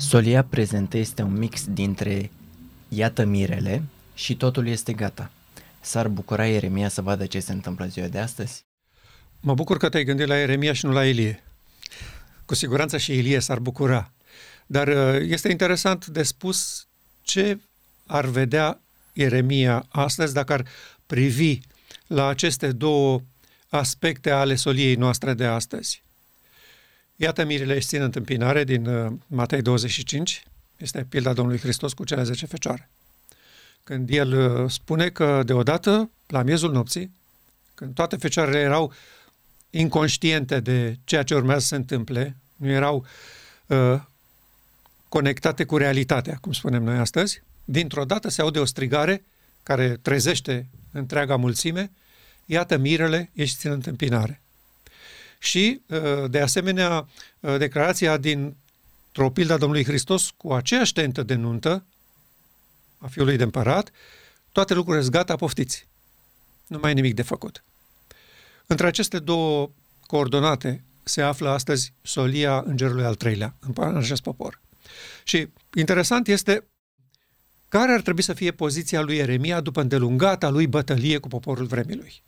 [0.00, 2.30] Solia prezentă este un mix dintre
[2.88, 3.82] Iată mirele
[4.14, 5.30] și totul este gata.
[5.80, 8.64] S-ar bucura Ieremia să vadă ce se întâmplă ziua de astăzi?
[9.40, 11.42] Mă bucur că te-ai gândit la Ieremia și nu la Elie.
[12.44, 14.12] Cu siguranță și Elie s-ar bucura.
[14.66, 16.86] Dar uh, este interesant de spus
[17.22, 17.58] ce
[18.06, 18.80] ar vedea
[19.12, 20.64] Ieremia astăzi dacă ar
[21.06, 21.58] privi
[22.06, 23.20] la aceste două
[23.68, 26.02] aspecte ale soliei noastre de astăzi.
[27.20, 30.42] Iată mirile își țin întâmpinare din uh, Matei 25,
[30.76, 32.90] este pilda Domnului Hristos cu cele 10 fecioare.
[33.84, 37.10] Când el uh, spune că deodată, la miezul nopții,
[37.74, 38.92] când toate fecioarele erau
[39.70, 43.06] inconștiente de ceea ce urmează să se întâmple, nu erau
[43.66, 44.00] uh,
[45.08, 49.24] conectate cu realitatea, cum spunem noi astăzi, dintr-o dată se aude o strigare
[49.62, 51.90] care trezește întreaga mulțime,
[52.44, 54.40] iată mirele, ești țin întâmpinare.
[55.38, 57.08] Și, uh, de asemenea,
[57.40, 58.56] uh, declarația din
[59.16, 61.84] o pilda Domnului Hristos cu aceeași tentă de nuntă
[62.98, 63.90] a fiului de împărat,
[64.52, 65.86] toate lucrurile sunt gata, poftiți.
[66.66, 67.64] Nu mai e nimic de făcut.
[68.66, 69.70] Între aceste două
[70.06, 74.60] coordonate se află astăzi solia îngerului al treilea în acest popor.
[75.24, 76.64] Și interesant este
[77.68, 82.22] care ar trebui să fie poziția lui Eremia după îndelungata lui bătălie cu poporul vremii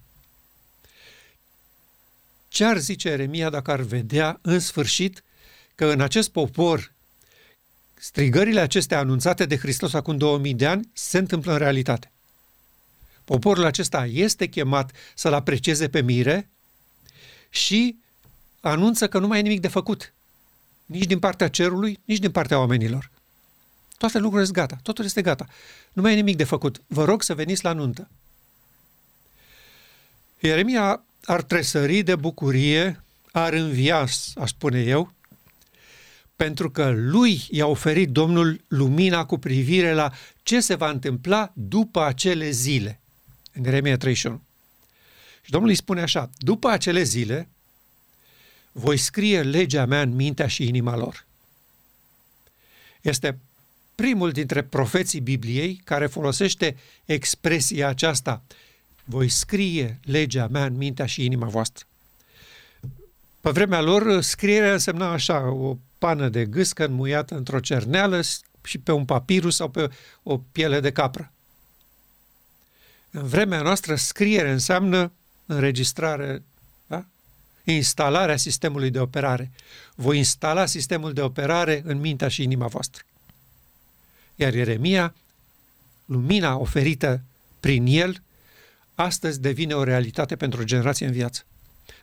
[2.50, 5.22] Ce ar zice Eremia dacă ar vedea în sfârșit
[5.74, 6.92] că în acest popor
[7.94, 12.10] strigările acestea anunțate de Hristos acum 2000 de ani se întâmplă în realitate?
[13.24, 16.50] Poporul acesta este chemat să-L aprecieze pe mire
[17.50, 17.96] și
[18.60, 20.12] anunță că nu mai e nimic de făcut.
[20.86, 23.10] Nici din partea cerului, nici din partea oamenilor.
[23.98, 25.46] Toate lucrurile sunt gata, totul este gata.
[25.92, 26.82] Nu mai e nimic de făcut.
[26.86, 28.08] Vă rog să veniți la nuntă.
[30.38, 33.98] Ieremia ar tresări de bucurie, ar învia,
[34.34, 35.12] aș spune eu,
[36.36, 42.02] pentru că lui i-a oferit Domnul lumina cu privire la ce se va întâmpla după
[42.02, 43.00] acele zile.
[43.52, 44.42] În Ieremia 31.
[45.42, 47.48] Și Domnul îi spune așa, după acele zile
[48.72, 51.26] voi scrie legea mea în mintea și inima lor.
[53.00, 53.38] Este
[53.94, 58.42] primul dintre profeții Bibliei care folosește expresia aceasta,
[59.10, 61.84] voi scrie legea mea în mintea și inima voastră.
[63.40, 68.20] Pe vremea lor, scrierea însemna așa, o pană de gâscă înmuiată într-o cerneală
[68.64, 69.90] și pe un papirus sau pe
[70.22, 71.32] o piele de capră.
[73.10, 75.12] În vremea noastră, scriere înseamnă
[75.46, 76.42] înregistrare,
[76.86, 77.04] da?
[77.64, 79.50] instalarea sistemului de operare.
[79.94, 83.02] Voi instala sistemul de operare în mintea și inima voastră.
[84.34, 85.14] Iar Ieremia,
[86.04, 87.20] lumina oferită
[87.60, 88.22] prin el,
[89.00, 91.44] astăzi devine o realitate pentru o generație în viață.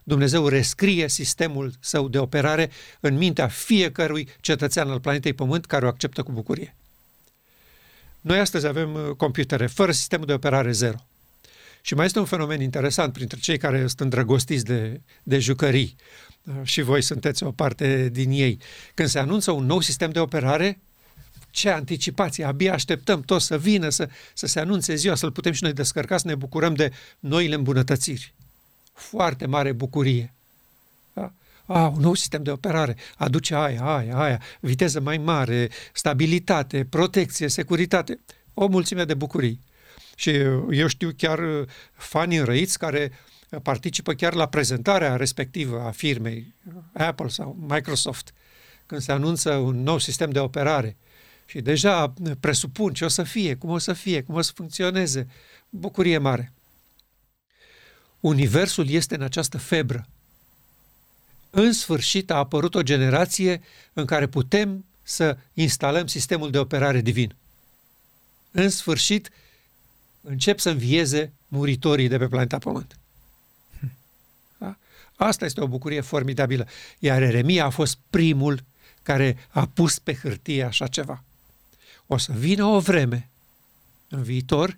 [0.03, 2.69] Dumnezeu rescrie sistemul său de operare
[2.99, 6.75] în mintea fiecărui cetățean al planetei Pământ care o acceptă cu bucurie.
[8.21, 10.97] Noi astăzi avem uh, computere fără sistemul de operare zero.
[11.81, 15.95] Și mai este un fenomen interesant printre cei care sunt îndrăgostiți de, de jucării
[16.43, 18.59] uh, și voi sunteți o parte din ei.
[18.93, 20.79] Când se anunță un nou sistem de operare,
[21.57, 25.63] ce anticipație, abia așteptăm toți să vină, să, să se anunțe ziua, să-l putem și
[25.63, 28.33] noi descărca, să ne bucurăm de noile îmbunătățiri.
[28.93, 30.33] Foarte mare bucurie.
[31.13, 31.33] Da?
[31.65, 37.47] A, un nou sistem de operare, aduce aia, aia, aia, viteză mai mare, stabilitate, protecție,
[37.47, 38.19] securitate,
[38.53, 39.59] o mulțime de bucurii.
[40.15, 40.29] Și
[40.71, 41.39] eu știu chiar
[41.93, 43.11] fani înrăiți care
[43.63, 46.53] participă chiar la prezentarea respectivă a firmei
[46.93, 48.33] Apple sau Microsoft,
[48.85, 50.97] când se anunță un nou sistem de operare
[51.49, 55.27] și deja presupun ce o să fie, cum o să fie, cum o să funcționeze.
[55.69, 56.53] Bucurie mare.
[58.19, 60.07] Universul este în această febră.
[61.49, 63.61] În sfârșit a apărut o generație
[63.93, 67.35] în care putem să instalăm sistemul de operare divin.
[68.51, 69.29] În sfârșit
[70.21, 72.97] încep să învieze muritorii de pe planeta Pământ.
[74.57, 74.77] Da?
[75.15, 76.67] Asta este o bucurie formidabilă.
[76.99, 78.63] Iar Eremia a fost primul
[79.03, 81.23] care a pus pe hârtie așa ceva.
[82.07, 83.29] O să vină o vreme
[84.09, 84.77] în viitor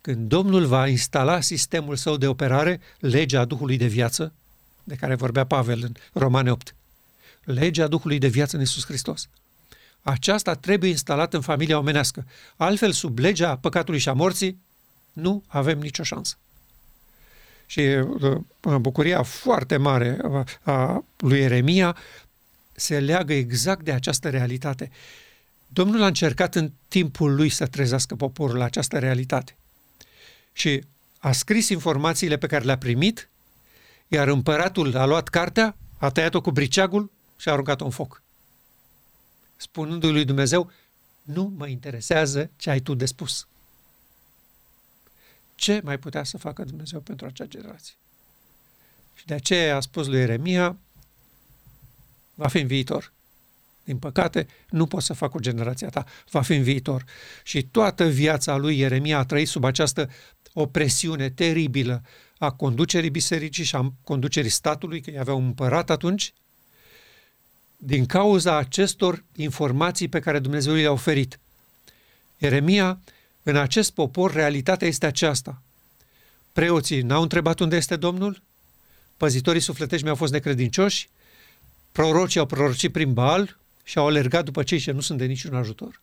[0.00, 4.32] când Domnul va instala sistemul său de operare, legea Duhului de viață,
[4.84, 6.74] de care vorbea Pavel în Romane 8.
[7.44, 9.28] Legea Duhului de viață în Iisus Hristos.
[10.02, 12.26] Aceasta trebuie instalată în familia omenească.
[12.56, 14.60] Altfel, sub legea păcatului și a morții,
[15.12, 16.36] nu avem nicio șansă.
[17.66, 20.18] Și uh, bucuria foarte mare
[20.62, 21.96] a lui Eremia
[22.72, 24.90] se leagă exact de această realitate.
[25.72, 29.56] Domnul a încercat în timpul lui să trezească poporul la această realitate.
[30.52, 30.84] Și
[31.18, 33.28] a scris informațiile pe care le-a primit,
[34.08, 38.22] iar împăratul a luat cartea, a tăiat-o cu briceagul și a aruncat-o în foc.
[39.56, 40.70] spunându-i lui Dumnezeu,
[41.22, 43.46] nu mă interesează ce ai tu de spus.
[45.54, 47.94] Ce mai putea să facă Dumnezeu pentru acea generație?
[49.14, 50.76] Și de aceea a spus lui Ieremia,
[52.34, 53.12] va fi în viitor.
[53.84, 57.04] Din păcate, nu pot să fac cu generația ta, va fi în viitor.
[57.42, 60.10] Și toată viața lui Ieremia a trăit sub această
[60.52, 62.02] opresiune teribilă
[62.38, 66.32] a conducerii bisericii și a conducerii statului, că avea un împărat atunci,
[67.76, 71.38] din cauza acestor informații pe care Dumnezeu le-a oferit.
[72.38, 73.00] Ieremia,
[73.42, 75.62] în acest popor, realitatea este aceasta.
[76.52, 78.42] Preoții n-au întrebat unde este Domnul,
[79.16, 81.08] păzitorii sufletești mi-au fost necredincioși,
[81.92, 83.58] prorocii au prorocit prin Baal
[83.90, 86.00] și au alergat după cei ce nu sunt de niciun ajutor.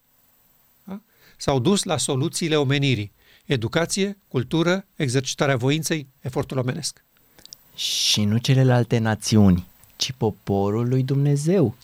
[0.83, 0.99] Da?
[1.37, 3.11] S-au dus la soluțiile omenirii.
[3.45, 7.03] Educație, cultură, exercitarea voinței, efortul omenesc.
[7.75, 11.75] Și nu celelalte națiuni, ci poporul lui Dumnezeu.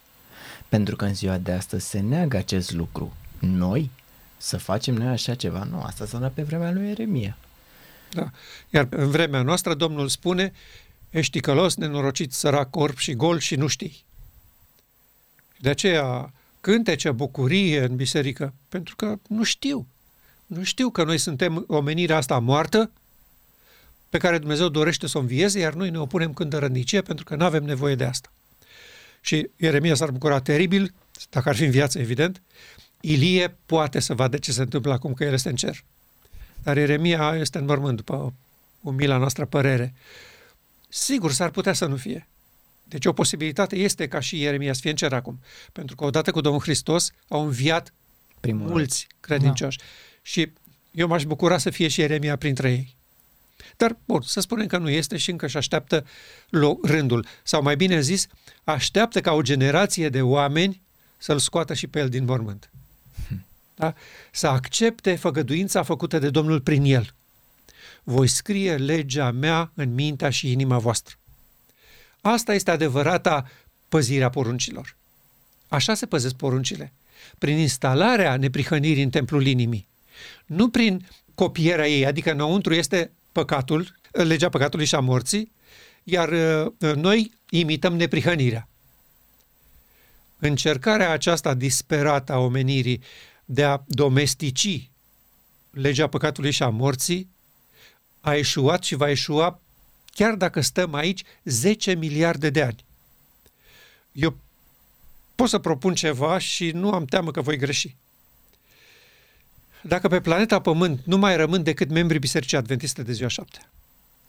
[0.69, 3.13] Pentru că în ziua de astăzi se neagă acest lucru.
[3.39, 3.89] Noi
[4.37, 5.63] să facem noi așa ceva.
[5.63, 7.37] Nu, asta s-a dat pe vremea lui Eremia.
[8.11, 8.31] Da.
[8.69, 10.53] Iar în vremea noastră Domnul spune,
[11.09, 14.03] ești călos, nenorocit, sărac, corp și gol și nu știi.
[15.63, 19.87] De aceea cântece bucurie în biserică, pentru că nu știu.
[20.45, 22.91] Nu știu că noi suntem omenirea asta moartă,
[24.09, 27.35] pe care Dumnezeu dorește să o învieze, iar noi ne opunem când rănicie, pentru că
[27.35, 28.31] nu avem nevoie de asta.
[29.21, 30.93] Și Ieremia s-ar bucura teribil,
[31.29, 32.41] dacă ar fi în viață, evident.
[33.01, 35.83] Ilie poate să vadă ce se întâmplă acum că el este în cer.
[36.63, 38.33] Dar Ieremia este în mormânt, după
[38.81, 39.93] umila noastră părere.
[40.89, 42.27] Sigur, s-ar putea să nu fie.
[42.93, 45.39] Deci o posibilitate este ca și Ieremia să fie în cer acum.
[45.71, 47.93] Pentru că odată cu Domnul Hristos au înviat
[48.39, 49.77] Primul mulți credincioși.
[49.77, 49.83] Da.
[50.21, 50.51] Și
[50.91, 52.95] eu m-aș bucura să fie și Ieremia printre ei.
[53.77, 56.05] Dar, bun, să spunem că nu este și încă își așteaptă
[56.83, 57.25] rândul.
[57.43, 58.27] Sau mai bine zis,
[58.63, 60.81] așteaptă ca o generație de oameni
[61.17, 62.69] să-l scoată și pe el din mormânt.
[63.27, 63.45] Hmm.
[63.75, 63.93] Da?
[64.31, 67.13] Să accepte făgăduința făcută de Domnul prin el.
[68.03, 71.15] Voi scrie legea mea în mintea și inima voastră.
[72.25, 73.49] Asta este adevărata
[73.89, 74.95] păzirea poruncilor.
[75.67, 76.93] Așa se păzesc poruncile.
[77.37, 79.87] Prin instalarea neprihănirii în templul inimii.
[80.45, 85.51] Nu prin copierea ei, adică înăuntru este păcatul, legea păcatului și a morții,
[86.03, 88.67] iar uh, noi imităm neprihănirea.
[90.39, 93.01] Încercarea aceasta disperată a omenirii
[93.45, 94.89] de a domestici
[95.71, 97.29] legea păcatului și a morții
[98.21, 99.59] a eșuat și va eșua
[100.13, 102.85] chiar dacă stăm aici 10 miliarde de ani.
[104.11, 104.37] Eu
[105.35, 107.95] pot să propun ceva și nu am teamă că voi greși.
[109.81, 113.59] Dacă pe planeta Pământ nu mai rămân decât membrii Bisericii Adventiste de ziua șapte,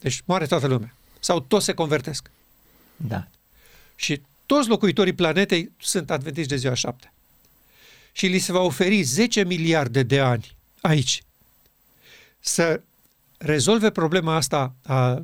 [0.00, 2.30] deci moare toată lumea, sau toți se convertesc.
[2.96, 3.26] Da.
[3.96, 7.12] Și toți locuitorii planetei sunt adventiști de ziua șapte.
[8.12, 11.22] Și li se va oferi 10 miliarde de ani aici
[12.40, 12.80] să
[13.38, 15.22] rezolve problema asta a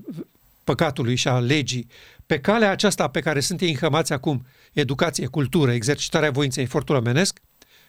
[0.70, 1.88] păcatului și a legii
[2.26, 7.40] pe calea aceasta pe care sunt ei înhămați acum, educație, cultură, exercitarea voinței, efortul omenesc,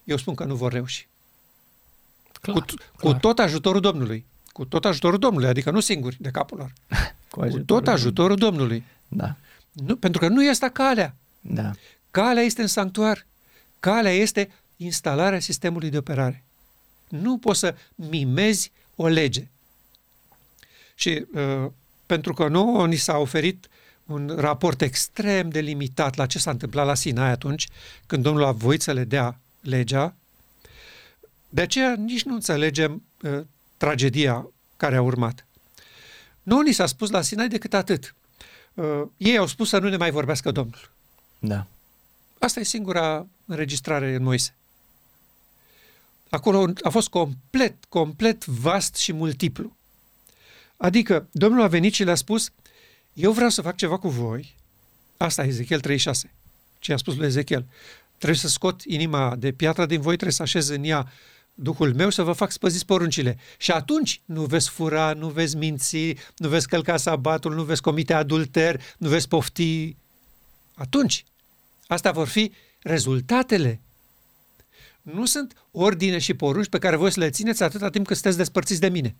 [0.04, 1.08] eu spun că nu vor reuși.
[2.42, 3.14] Clar, cu, clar.
[3.14, 4.26] cu tot ajutorul Domnului.
[4.52, 6.74] Cu tot ajutorul Domnului, adică nu singuri de capul lor.
[7.32, 8.84] cu, cu tot ajutorul Domnului.
[9.08, 9.36] Da.
[9.72, 11.16] Nu, pentru că nu este calea.
[11.42, 11.72] Da.
[12.12, 13.26] Calea este în sanctuar.
[13.80, 16.44] Calea este instalarea sistemului de operare.
[17.08, 19.48] Nu poți să mimezi o lege.
[20.96, 21.72] Și uh,
[22.12, 23.68] pentru că nu ni s-a oferit
[24.06, 27.68] un raport extrem de limitat la ce s-a întâmplat la Sinai atunci,
[28.06, 30.16] când Domnul a voit să le dea legea,
[31.50, 33.40] de aceea nici nu înțelegem uh,
[33.78, 35.46] tragedia care a urmat.
[36.44, 38.16] Nu ni s-a spus la Sinai decât atât.
[38.74, 40.92] Uh, ei au spus să nu ne mai vorbească Domnul.
[41.40, 41.66] Da.
[42.40, 44.56] Asta e singura înregistrare în Moise.
[46.30, 49.76] Acolo a fost complet, complet vast și multiplu.
[50.82, 52.50] Adică Domnul a venit și le-a spus,
[53.14, 54.56] eu vreau să fac ceva cu voi.
[55.18, 56.32] Asta e Ezechiel 36.
[56.80, 57.66] Ce a spus lui Ezechiel.
[58.18, 61.12] Trebuie să scot inima de piatră din voi, trebuie să așez în ea
[61.54, 63.38] Duhul meu să vă fac spăziți poruncile.
[63.58, 68.14] Și atunci nu veți fura, nu veți minți, nu veți călca sabatul, nu veți comite
[68.14, 69.96] adulter, nu veți pofti.
[70.74, 71.26] Atunci,
[71.88, 73.82] astea vor fi rezultatele.
[75.02, 78.38] Nu sunt ordine și porunci pe care voi să le țineți atâta timp cât sunteți
[78.38, 79.16] despărțiți de mine.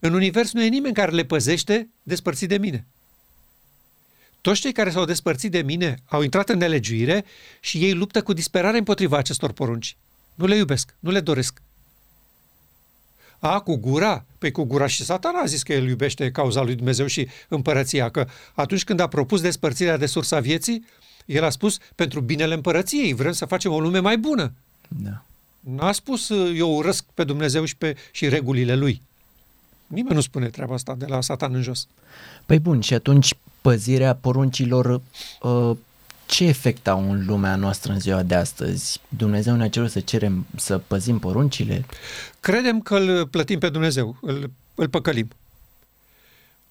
[0.00, 2.86] În univers nu e nimeni care le păzește despărțit de mine.
[4.40, 7.24] Toți cei care s-au despărțit de mine au intrat în nelegiuire
[7.60, 9.96] și ei luptă cu disperare împotriva acestor porunci.
[10.34, 11.62] Nu le iubesc, nu le doresc.
[13.38, 14.24] A, cu gura?
[14.38, 18.10] Păi cu gura și satana a zis că el iubește cauza lui Dumnezeu și împărăția,
[18.10, 20.84] că atunci când a propus despărțirea de sursa vieții,
[21.26, 24.52] El a spus pentru binele împărăției, vrem să facem o lume mai bună.
[24.88, 25.24] Da.
[25.60, 29.02] N-a spus eu urăsc pe Dumnezeu și, pe, și regulile lui.
[29.86, 31.86] Nimeni nu spune treaba asta de la satan în jos.
[32.46, 35.00] Păi bun, și atunci păzirea poruncilor,
[35.42, 35.76] uh,
[36.26, 39.00] ce efect au în lumea noastră în ziua de astăzi?
[39.08, 41.86] Dumnezeu ne-a cerut să cerem să păzim poruncile?
[42.40, 45.28] Credem că îl plătim pe Dumnezeu, îl, îl păcălim.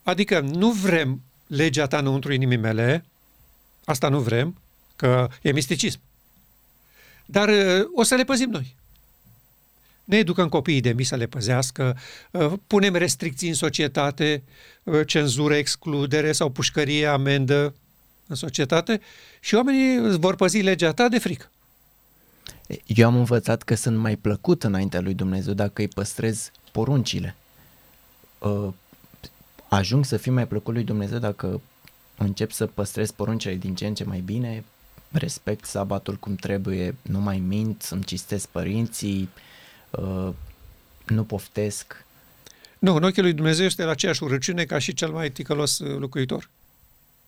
[0.03, 3.05] Adică nu vrem legea ta înăuntru inimii mele,
[3.85, 4.57] asta nu vrem,
[4.95, 5.99] că e misticism.
[7.25, 8.75] Dar uh, o să le păzim noi.
[10.05, 11.97] Ne educăm copiii de mici să le păzească,
[12.31, 14.43] uh, punem restricții în societate,
[14.83, 17.73] uh, cenzură, excludere sau pușcărie, amendă
[18.27, 19.01] în societate
[19.39, 21.49] și oamenii vor păzi legea ta de frică.
[22.85, 27.35] Eu am învățat că sunt mai plăcut înaintea lui Dumnezeu dacă îi păstrez poruncile.
[29.67, 31.61] Ajung să fiu mai plăcut lui Dumnezeu dacă
[32.17, 34.63] încep să păstrez poruncile din ce în ce mai bine,
[35.11, 39.29] respect sabatul cum trebuie, nu mai mint, îmi cistesc părinții,
[39.99, 40.33] uh,
[41.05, 42.05] nu poftesc.
[42.79, 45.97] Nu, în ochii lui Dumnezeu este la aceeași urăciune ca și cel mai ticălos uh,
[45.99, 46.49] locuitor.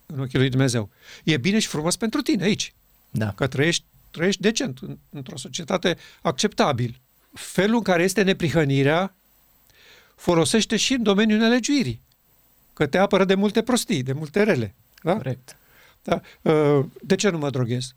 [0.06, 0.90] În ochii lui Dumnezeu.
[1.24, 2.74] E bine și frumos pentru tine aici.
[3.10, 3.32] Da.
[3.32, 7.00] Că trăiești, trăiești decent, într-o societate acceptabil.
[7.34, 9.16] Felul în care este neprihănirea
[10.16, 12.02] folosește și în domeniul nelegiuirii.
[12.74, 14.76] Că te apără de multe prostii, de multe rele.
[15.04, 15.16] Da?
[15.16, 15.58] Corect.
[16.04, 16.22] Da?
[16.42, 17.96] Uh, de ce nu mă droghez?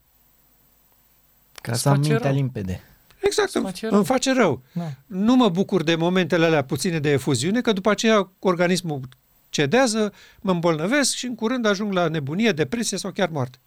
[1.63, 2.33] Ca să am mintea rău.
[2.33, 2.90] limpede.
[3.21, 3.97] Exact, îmi face rău.
[3.97, 4.63] Îmi face rău.
[4.73, 4.93] Da.
[5.07, 9.01] Nu mă bucur de momentele alea puține de efuziune, că după aceea organismul
[9.49, 13.59] cedează, mă îmbolnăvesc și în curând ajung la nebunie, depresie sau chiar moarte.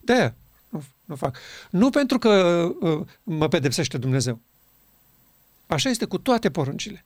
[0.00, 0.34] de aia
[0.68, 1.38] nu, nu fac.
[1.70, 2.30] Nu pentru că
[2.80, 4.40] uh, mă pedepsește Dumnezeu.
[5.66, 7.04] Așa este cu toate poruncile.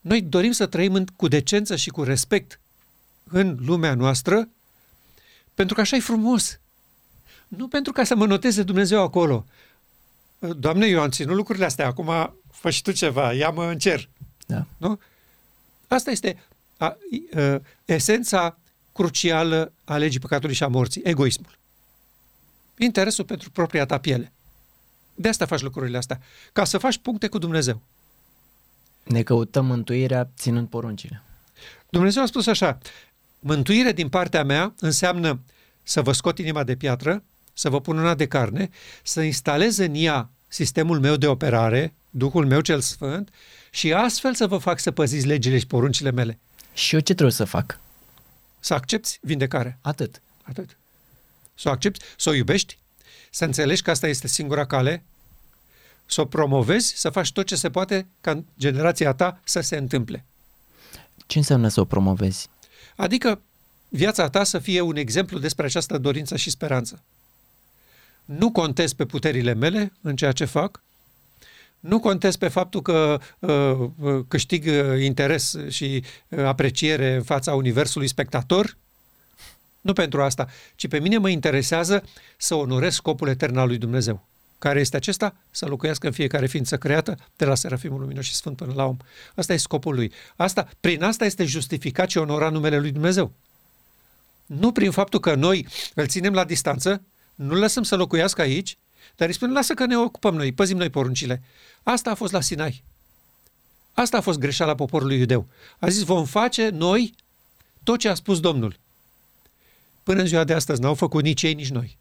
[0.00, 2.60] Noi dorim să trăim în, cu decență și cu respect
[3.24, 4.48] în lumea noastră,
[5.54, 6.60] pentru că așa e frumos.
[7.48, 9.46] Nu pentru ca să mă noteze Dumnezeu acolo.
[10.50, 14.08] Doamne, eu am ținut lucrurile astea, acum fă și tu ceva, ia-mă în cer.
[14.46, 14.66] Da.
[14.76, 15.00] Nu?
[15.88, 16.42] Asta este
[16.76, 16.96] a,
[17.34, 18.58] a, esența
[18.92, 21.58] crucială a legii păcatului și a morții, egoismul.
[22.78, 24.32] Interesul pentru propria ta piele.
[25.14, 26.20] De asta faci lucrurile astea,
[26.52, 27.82] ca să faci puncte cu Dumnezeu.
[29.02, 31.22] Ne căutăm mântuirea ținând poruncile.
[31.90, 32.78] Dumnezeu a spus așa,
[33.40, 35.40] mântuire din partea mea înseamnă
[35.82, 38.70] să vă scot inima de piatră, să vă pun una de carne,
[39.02, 43.30] să instalez în ea sistemul meu de operare, Duhul meu cel Sfânt,
[43.70, 46.38] și astfel să vă fac să păziți legile și poruncile mele.
[46.74, 47.78] Și eu ce trebuie să fac?
[48.60, 49.78] Să accepti vindecare.
[49.80, 50.22] Atât.
[50.42, 50.76] Atât.
[51.54, 52.78] Să o accepti, să o iubești,
[53.30, 55.02] să înțelegi că asta este singura cale,
[56.06, 59.76] să o promovezi, să faci tot ce se poate ca în generația ta să se
[59.76, 60.24] întâmple.
[61.26, 62.48] Ce înseamnă să o promovezi?
[62.96, 63.40] Adică
[63.88, 67.02] viața ta să fie un exemplu despre această dorință și speranță.
[68.24, 70.82] Nu contez pe puterile mele în ceea ce fac,
[71.80, 77.54] nu contez pe faptul că uh, uh câștig uh, interes și uh, apreciere în fața
[77.54, 78.76] universului spectator,
[79.80, 82.04] nu pentru asta, ci pe mine mă interesează
[82.36, 84.26] să onorez scopul etern al lui Dumnezeu.
[84.58, 85.34] Care este acesta?
[85.50, 88.96] Să locuiască în fiecare ființă creată, de la Serafimul Luminos și Sfânt până la om.
[89.34, 90.12] Asta e scopul lui.
[90.36, 93.32] Asta, prin asta este justificat și onorat numele lui Dumnezeu.
[94.46, 97.02] Nu prin faptul că noi îl ținem la distanță,
[97.42, 98.78] nu lăsăm să locuiască aici,
[99.16, 101.42] dar îi spunem, lasă că ne ocupăm noi, păzim noi poruncile.
[101.82, 102.84] Asta a fost la Sinai.
[103.92, 105.48] Asta a fost greșeala poporului iudeu.
[105.78, 107.14] A zis, vom face noi
[107.82, 108.76] tot ce a spus Domnul.
[110.02, 111.98] Până în ziua de astăzi n-au făcut nici ei, nici noi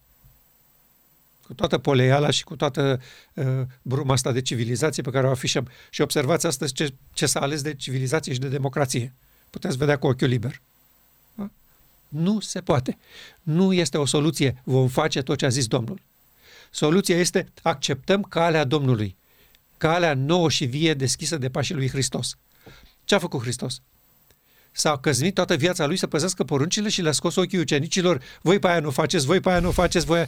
[1.52, 3.02] cu toată poleiala și cu toată
[3.34, 5.70] uh, bruma asta de civilizație pe care o afișăm.
[5.90, 9.14] Și observați astăzi ce, ce s-a ales de civilizație și de democrație.
[9.50, 10.62] Puteți vedea cu ochiul liber.
[12.12, 12.22] Da?
[12.22, 12.98] Nu se poate.
[13.42, 14.62] Nu este o soluție.
[14.64, 16.02] Vom face tot ce a zis Domnul.
[16.72, 19.16] Soluția este acceptăm calea Domnului.
[19.78, 22.38] Calea nouă și vie deschisă de pașii lui Hristos.
[23.04, 23.82] Ce a făcut Hristos?
[24.72, 28.22] S-a căznit toată viața lui să păzească poruncile și le-a scos ochii ucenicilor.
[28.42, 30.28] Voi pe aia nu faceți, voi pe aia nu faceți, voi...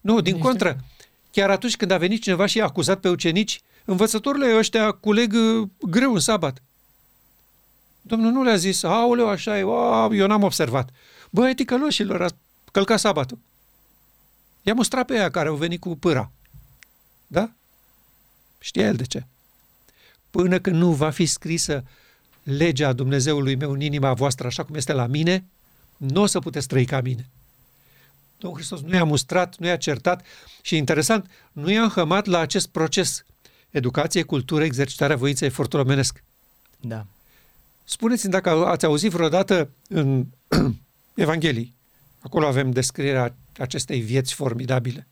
[0.00, 0.48] Nu, din Niște...
[0.48, 0.84] contră.
[1.30, 5.68] Chiar atunci când a venit cineva și i-a acuzat pe ucenici, învățătorile ăștia culeg uh,
[5.80, 6.62] greu în sabat.
[8.02, 10.90] Domnul nu le-a zis, aoleu, așa e, o, eu n-am observat.
[11.30, 12.28] Băi, ticăloșilor, a
[12.72, 13.38] călcat sabatul.
[14.62, 16.30] I-a mustrat pe aia care au venit cu pâra.
[17.26, 17.50] Da?
[18.58, 19.26] Știa el de ce.
[20.30, 21.84] Până când nu va fi scrisă
[22.42, 25.44] legea Dumnezeului meu în inima voastră așa cum este la mine,
[25.96, 27.28] nu o să puteți trăi ca mine.
[28.38, 30.24] Domnul Hristos nu i-a mustrat, nu i-a certat
[30.60, 33.24] și, interesant, nu i-a înhămat la acest proces.
[33.70, 36.22] Educație, cultură, exercitarea voinței, efortul omenesc.
[36.80, 37.06] Da.
[37.84, 40.26] Spuneți-mi dacă ați auzit vreodată în
[41.14, 41.74] Evanghelii,
[42.20, 45.06] acolo avem descrierea acestei vieți formidabile.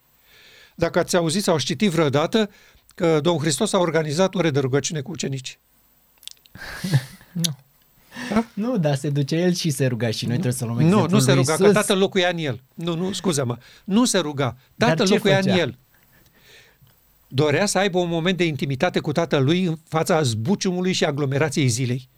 [0.75, 2.49] Dacă ați auzit sau ați citit vreodată
[2.95, 5.59] că Domnul Hristos a organizat ore de rugăciune cu ucenici.
[7.31, 7.55] nu.
[8.29, 8.45] Da?
[8.53, 11.19] Nu, dar se duce el și se ruga și noi trebuie să luăm Nu, nu
[11.19, 11.65] se ruga, Iisus.
[11.65, 12.61] că tatăl locuia în el.
[12.73, 13.57] Nu, nu, scuză-mă.
[13.83, 14.57] Nu se ruga.
[14.77, 15.53] Tatăl ce locuia făcea?
[15.53, 15.77] în el.
[17.27, 22.09] Dorea să aibă un moment de intimitate cu tatălui în fața zbuciumului și aglomerației zilei.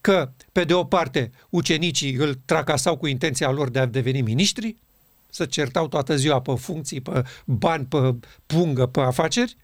[0.00, 4.76] Că, pe de o parte, ucenicii îl tracasau cu intenția lor de a deveni miniștri,
[5.30, 8.14] să certau toată ziua pe funcții, pe bani, pe
[8.46, 9.56] pungă, pe afaceri,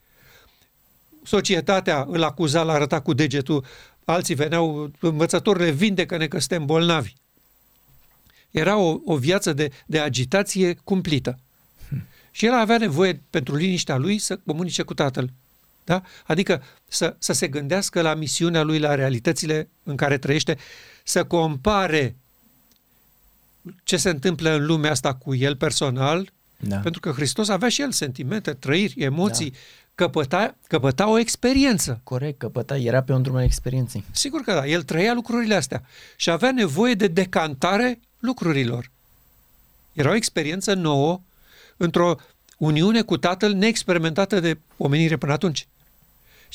[1.24, 3.64] societatea îl acuza, l arăta cu degetul,
[4.04, 7.12] alții veneau, învățătorile vindecă-ne că suntem bolnavi.
[8.50, 11.38] Era o, o viață de, de agitație cumplită.
[12.30, 15.30] Și el avea nevoie, pentru liniștea lui, să comunice cu tatăl.
[15.86, 16.02] Da?
[16.26, 20.58] Adică să, să se gândească la misiunea lui, la realitățile în care trăiește,
[21.04, 22.16] să compare
[23.84, 26.76] ce se întâmplă în lumea asta cu el personal, Da.
[26.76, 29.56] pentru că Hristos avea și el sentimente, trăiri, emoții, da.
[29.94, 32.00] căpăta, căpăta o experiență.
[32.02, 34.04] Corect, căpăta, era pe un drum al experienței.
[34.10, 35.82] Sigur că da, el trăia lucrurile astea
[36.16, 38.90] și avea nevoie de decantare lucrurilor.
[39.92, 41.20] Era o experiență nouă
[41.76, 42.16] într-o
[42.58, 45.66] uniune cu tatăl neexperimentată de omenire până atunci.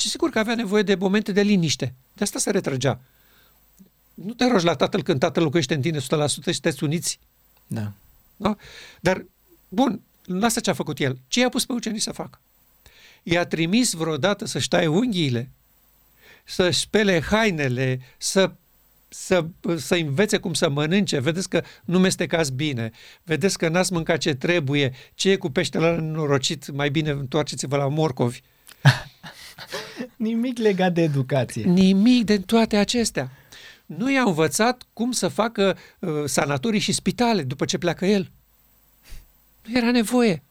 [0.01, 1.93] Și sigur că avea nevoie de momente de liniște.
[2.13, 3.01] De asta se retrăgea.
[4.13, 7.19] Nu te rogi la tatăl când tatăl locuiește în tine 100% și sunteți uniți.
[7.67, 7.91] Da.
[8.37, 8.55] Da?
[8.99, 9.25] Dar,
[9.69, 11.17] bun, lasă ce a făcut el.
[11.27, 12.39] Ce i-a pus pe ucenici să facă?
[13.23, 15.49] I-a trimis vreodată să-și taie unghiile,
[16.43, 18.51] să-și spele hainele, să,
[19.09, 19.45] să,
[19.77, 21.19] să învețe cum să mănânce.
[21.19, 22.91] Vedeți că nu mestecați bine,
[23.23, 27.77] vedeți că n-ați mâncat ce trebuie, ce e cu peștele ăla norocit, mai bine întoarceți-vă
[27.77, 28.41] la morcovi.
[30.15, 31.63] Nimic legat de educație.
[31.63, 33.31] Nimic de toate acestea.
[33.85, 38.31] Nu i-a învățat cum să facă uh, sanatorii și spitale după ce pleacă el.
[39.65, 40.43] Nu era nevoie.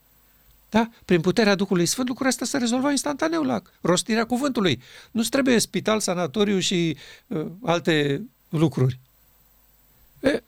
[0.68, 0.90] Da?
[1.04, 4.82] Prin puterea Duhului Sfânt, lucrurile astea se rezolva instantaneu la rostirea cuvântului.
[5.10, 6.96] Nu trebuie spital, sanatoriu și
[7.26, 8.98] uh, alte lucruri.
[10.20, 10.42] E,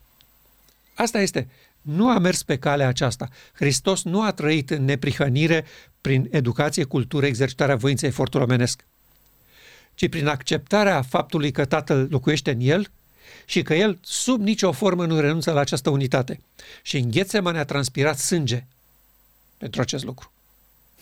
[0.95, 1.49] asta este.
[1.81, 3.29] Nu a mers pe calea aceasta.
[3.53, 5.65] Hristos nu a trăit în neprihănire
[6.01, 8.85] prin educație, cultură, exercitarea voinței, efortul omenesc
[9.95, 12.91] ci prin acceptarea faptului că Tatăl locuiește în el
[13.45, 16.41] și că el sub nicio formă nu renunță la această unitate.
[16.83, 18.67] Și în Ghețeman a transpirat sânge
[19.59, 20.33] pentru acest lucru.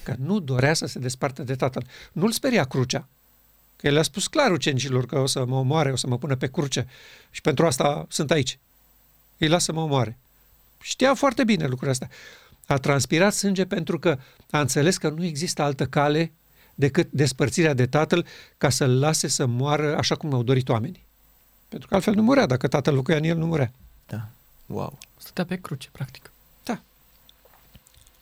[0.03, 1.87] Că nu dorea să se despartă de Tatăl.
[2.13, 3.09] Nu-l speria crucea.
[3.77, 6.37] Că el a spus clar ucenicilor că o să mă omoare, o să mă pună
[6.37, 6.87] pe cruce
[7.31, 8.59] și pentru asta sunt aici.
[9.39, 10.19] Îi lasă să mă omoare.
[10.81, 12.09] Știa foarte bine lucrurile astea.
[12.67, 14.19] A transpirat sânge pentru că
[14.51, 16.33] a înțeles că nu există altă cale
[16.81, 18.27] decât despărțirea de tatăl
[18.59, 21.07] ca să-l lase să moară așa cum au dorit oamenii.
[21.69, 22.47] Pentru că altfel nu murea.
[22.47, 23.73] Dacă tatăl locuia în el, nu murea.
[24.07, 24.29] Da.
[24.67, 24.99] Wow.
[25.17, 26.33] Stătea pe cruce, practic.
[26.63, 26.81] Da.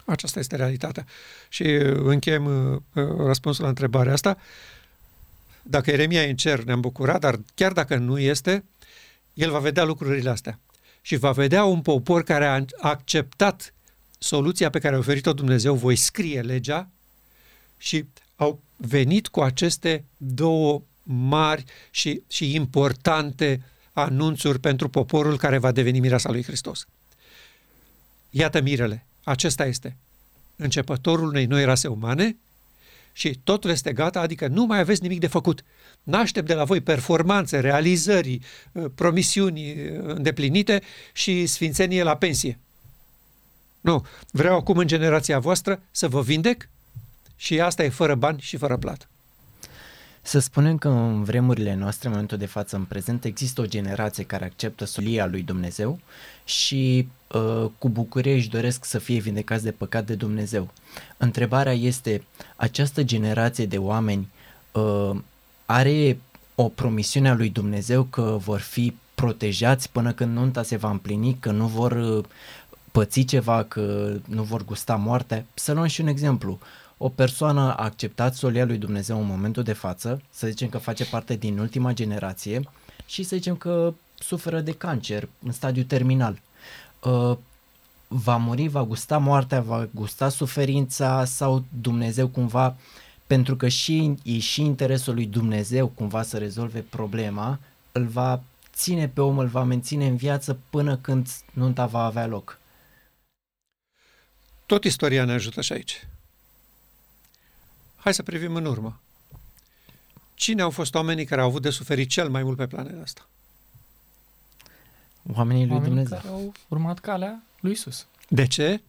[0.04, 1.06] Aceasta este realitatea.
[1.48, 4.38] Și uh, încheiem uh, uh, răspunsul la întrebarea asta.
[5.62, 8.64] Dacă Eremia e în cer, ne-am bucurat, dar chiar dacă nu este,
[9.34, 10.58] el va vedea lucrurile astea.
[11.00, 13.72] Și va vedea un popor care a acceptat
[14.18, 16.88] soluția pe care a oferit-o Dumnezeu, voi scrie legea
[17.76, 18.06] și au
[18.78, 23.62] venit cu aceste două mari și, și importante
[23.92, 26.86] anunțuri pentru poporul care va deveni mireasa lui Hristos.
[28.30, 29.96] Iată mirele, acesta este
[30.56, 32.36] începătorul unei noi rase umane
[33.12, 35.64] și totul este gata, adică nu mai aveți nimic de făcut.
[36.02, 38.40] Naștem de la voi performanțe, realizări,
[38.94, 42.58] promisiuni îndeplinite și sfințenie la pensie.
[43.80, 46.68] Nu, vreau acum în generația voastră să vă vindec
[47.40, 49.06] și asta e fără bani și fără plată.
[50.22, 54.24] Să spunem că în vremurile noastre, în momentul de față, în prezent, există o generație
[54.24, 55.98] care acceptă solia lui Dumnezeu
[56.44, 60.70] și uh, cu bucurie își doresc să fie vindecați de păcat de Dumnezeu.
[61.16, 62.22] Întrebarea este,
[62.56, 64.28] această generație de oameni
[64.72, 65.16] uh,
[65.66, 66.18] are
[66.54, 71.36] o promisiune a lui Dumnezeu că vor fi protejați până când nunta se va împlini,
[71.40, 72.24] că nu vor uh,
[72.92, 75.44] păți ceva, că nu vor gusta moartea.
[75.54, 76.58] Să luăm și un exemplu
[76.98, 81.04] o persoană a acceptat solia lui Dumnezeu în momentul de față, să zicem că face
[81.04, 82.62] parte din ultima generație
[83.06, 86.40] și să zicem că suferă de cancer în stadiu terminal.
[87.02, 87.36] Uh,
[88.08, 92.76] va muri, va gusta moartea, va gusta suferința sau Dumnezeu cumva,
[93.26, 97.58] pentru că și, e și interesul lui Dumnezeu cumva să rezolve problema,
[97.92, 98.42] îl va
[98.74, 102.58] ține pe om, îl va menține în viață până când nunta va avea loc.
[104.66, 106.06] Tot istoria ne ajută și aici.
[107.98, 109.00] Hai să privim în urmă.
[110.34, 113.26] Cine au fost oamenii care au avut de suferit cel mai mult pe planeta asta?
[115.34, 116.18] Oamenii lui Oamenii Dumnezeu.
[116.18, 118.06] care au urmat calea lui Isus.
[118.28, 118.80] De ce?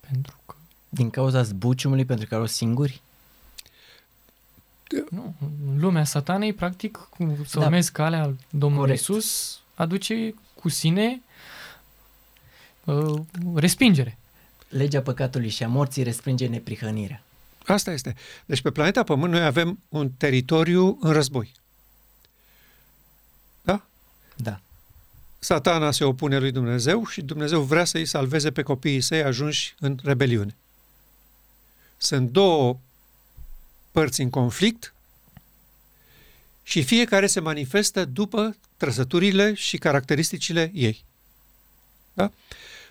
[0.00, 0.54] Pentru că
[0.88, 3.02] Din cauza zbuciumului pentru care au singuri?
[5.10, 7.64] nu, în lumea satanei, practic, cu, să Da.
[7.64, 9.00] urmezi calea Domnului Corect.
[9.00, 11.20] Isus, aduce cu sine
[12.84, 13.20] uh,
[13.54, 14.18] respingere.
[14.74, 17.22] Legea păcatului și a morții respinge neprihănirea.
[17.66, 18.14] Asta este.
[18.46, 21.52] Deci pe planeta Pământ noi avem un teritoriu în război.
[23.62, 23.84] Da?
[24.36, 24.60] Da.
[25.38, 29.98] Satana se opune lui Dumnezeu și Dumnezeu vrea să-i salveze pe copiii săi ajunși în
[30.02, 30.56] rebeliune.
[31.96, 32.78] Sunt două
[33.90, 34.94] părți în conflict
[36.62, 41.04] și fiecare se manifestă după trăsăturile și caracteristicile ei.
[42.12, 42.32] Da?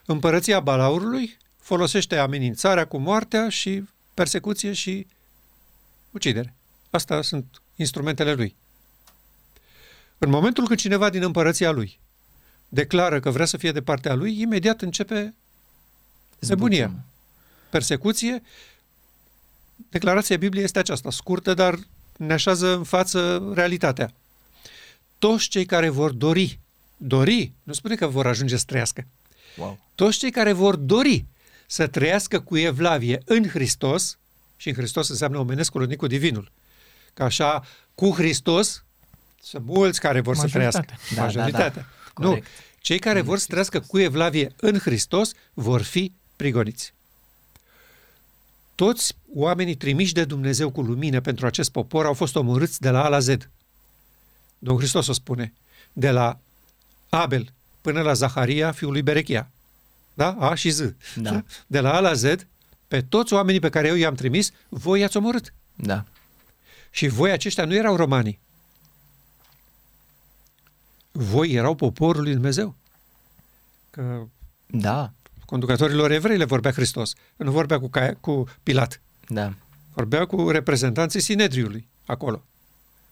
[0.06, 5.08] Împărăția Balaurului folosește amenințarea cu moartea și persecuție și
[6.12, 6.54] ucidere.
[6.90, 8.56] Asta sunt instrumentele lui.
[10.18, 12.00] În momentul când cineva din împărăția lui
[12.70, 15.34] declară că vrea să fie de partea lui, imediat începe
[16.40, 16.78] Nebunia.
[16.86, 17.06] Zbuciumul.
[17.70, 18.42] persecuție.
[19.90, 21.80] Declarația Bibliei este aceasta, scurtă, dar
[22.18, 24.14] ne așează în față realitatea.
[25.18, 26.60] Toți cei care vor dori,
[26.98, 29.08] dori, nu spune că vor ajunge să trăiască,
[29.58, 29.80] Wow.
[29.96, 31.26] toți cei care vor dori
[31.66, 34.18] să trăiască cu evlavie în Hristos,
[34.58, 36.52] și în Hristos înseamnă omenesc unit cu divinul,
[37.14, 37.64] că așa,
[37.96, 38.84] cu Hristos,
[39.42, 40.82] sunt mulți care vor să Majoritatea.
[40.82, 41.16] trăiască.
[41.16, 41.42] Da, da, da.
[41.42, 41.88] Majoritatea.
[42.16, 42.48] Nu, Corect.
[42.80, 46.94] cei care vor să trăiască cu evlavie în Hristos vor fi prigoniți.
[48.76, 53.04] Toți oamenii trimiși de Dumnezeu cu lumină pentru acest popor au fost omorâți de la
[53.04, 53.28] A la Z.
[54.60, 55.54] Domnul Hristos o spune.
[55.94, 56.40] De la
[57.10, 59.52] Abel până la Zaharia, fiul lui Berechia.
[60.14, 60.32] Da?
[60.40, 60.94] A și Z.
[61.16, 61.44] Da.
[61.68, 62.24] De la A la Z,
[62.88, 65.54] pe toți oamenii pe care eu i-am trimis, voi i-ați omorât.
[65.76, 66.06] Da.
[66.90, 68.40] Și voi aceștia nu erau romanii.
[71.12, 72.76] Voi erau poporul lui Dumnezeu.
[73.90, 74.24] Că
[74.66, 75.12] Da.
[75.46, 77.14] conducătorilor evrei le vorbea Hristos.
[77.36, 79.02] Nu vorbea cu, Caia, cu Pilat.
[79.28, 79.54] Da.
[79.94, 82.44] Vorbea cu reprezentanții Sinedriului acolo.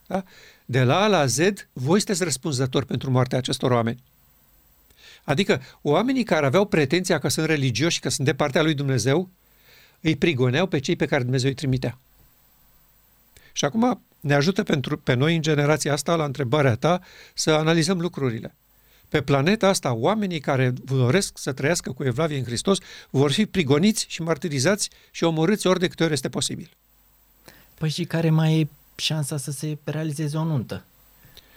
[0.08, 0.24] Da?
[0.66, 1.38] De la A la Z,
[1.74, 4.04] voi sunteți răspunzători pentru moartea acestor oameni.
[5.24, 9.30] Adică oamenii care aveau pretenția că sunt religioși și că sunt de partea lui Dumnezeu,
[10.02, 11.98] îi prigoneau pe cei pe care Dumnezeu îi trimitea.
[13.52, 17.02] Și acum ne ajută pentru, pe noi în generația asta, la întrebarea ta,
[17.34, 18.56] să analizăm lucrurile.
[19.10, 22.78] Pe planeta asta, oamenii care doresc să trăiască cu Evlavie în Hristos
[23.10, 26.70] vor fi prigoniți și martirizați și omorâți ori de câte ori este posibil.
[27.78, 30.86] Păi și care mai e șansa să se realizeze o nuntă?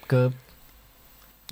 [0.07, 0.31] Că...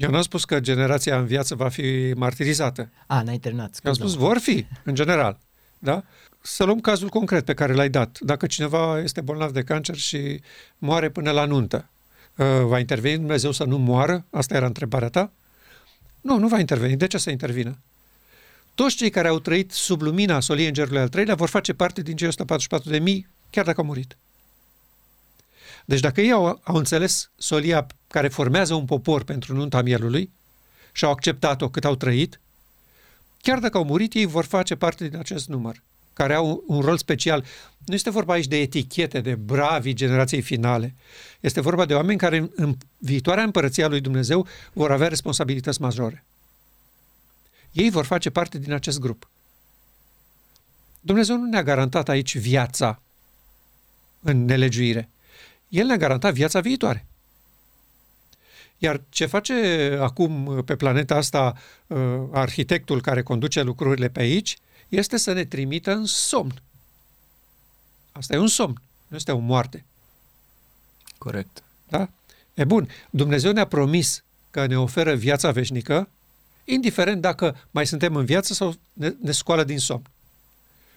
[0.03, 2.91] Eu n-am spus că generația în viață va fi martirizată.
[3.07, 3.81] A, n-ai terminat.
[3.85, 4.09] Eu am scuză-mă.
[4.09, 5.39] spus vor fi, în general.
[5.79, 6.05] Da?
[6.41, 8.19] Să luăm cazul concret pe care l-ai dat.
[8.21, 10.41] Dacă cineva este bolnav de cancer și
[10.79, 11.89] moare până la nuntă,
[12.37, 14.25] uh, va interveni Dumnezeu să nu moară?
[14.31, 15.33] Asta era întrebarea ta?
[16.21, 16.97] Nu, nu va interveni.
[16.97, 17.79] De ce să intervină?
[18.75, 22.17] Toți cei care au trăit sub lumina soliei îngerului al treilea vor face parte din
[22.17, 24.17] cei 144 de mii, chiar dacă au murit.
[25.85, 30.31] Deci dacă ei au, au înțeles solia care formează un popor pentru nunta mielului
[30.93, 32.41] și au acceptat-o cât au trăit,
[33.41, 36.97] chiar dacă au murit, ei vor face parte din acest număr, care au un rol
[36.97, 37.45] special.
[37.85, 40.95] Nu este vorba aici de etichete, de bravi generației finale.
[41.41, 46.25] Este vorba de oameni care în, în viitoarea împărăția lui Dumnezeu vor avea responsabilități majore.
[47.73, 49.29] Ei vor face parte din acest grup.
[51.01, 53.01] Dumnezeu nu ne-a garantat aici viața
[54.21, 55.09] în nelegiuire.
[55.69, 57.07] El ne-a garantat viața viitoare.
[58.83, 59.55] Iar ce face
[60.01, 61.99] acum pe planeta asta uh,
[62.33, 66.63] arhitectul care conduce lucrurile pe aici este să ne trimită în somn.
[68.13, 69.85] Asta e un somn, nu este o moarte.
[71.19, 71.63] Corect.
[71.89, 72.09] Da?
[72.55, 76.09] E bun, Dumnezeu ne-a promis că ne oferă viața veșnică,
[76.65, 80.07] indiferent dacă mai suntem în viață sau ne, ne scoală din somn.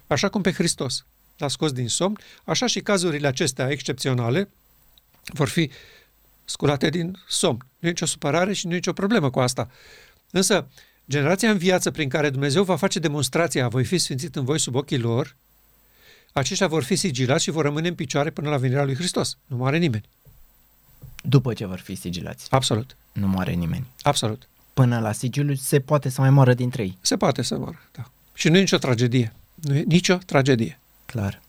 [0.07, 1.05] Așa cum pe Hristos
[1.37, 4.49] l-a scos din somn, așa și cazurile acestea excepționale
[5.33, 5.71] vor fi
[6.45, 7.57] sculate din somn.
[7.79, 9.69] Nu e nicio supărare și nu e nicio problemă cu asta.
[10.31, 10.67] Însă,
[11.09, 14.75] generația în viață prin care Dumnezeu va face demonstrația, voi fi sfințit în voi sub
[14.75, 15.35] ochii lor,
[16.33, 19.37] aceștia vor fi sigilați și vor rămâne în picioare până la venirea lui Hristos.
[19.45, 20.03] Nu moare nimeni.
[21.23, 22.47] După ce vor fi sigilați.
[22.49, 22.95] Absolut.
[23.11, 23.85] Nu moare nimeni.
[24.01, 24.47] Absolut.
[24.73, 26.97] Până la sigiliu se poate să mai moară dintre ei.
[27.01, 28.09] Se poate să moară, da.
[28.33, 29.33] Și nu e nicio tragedie.
[29.55, 30.79] Nu e nicio tragedie.
[31.05, 31.41] Clar.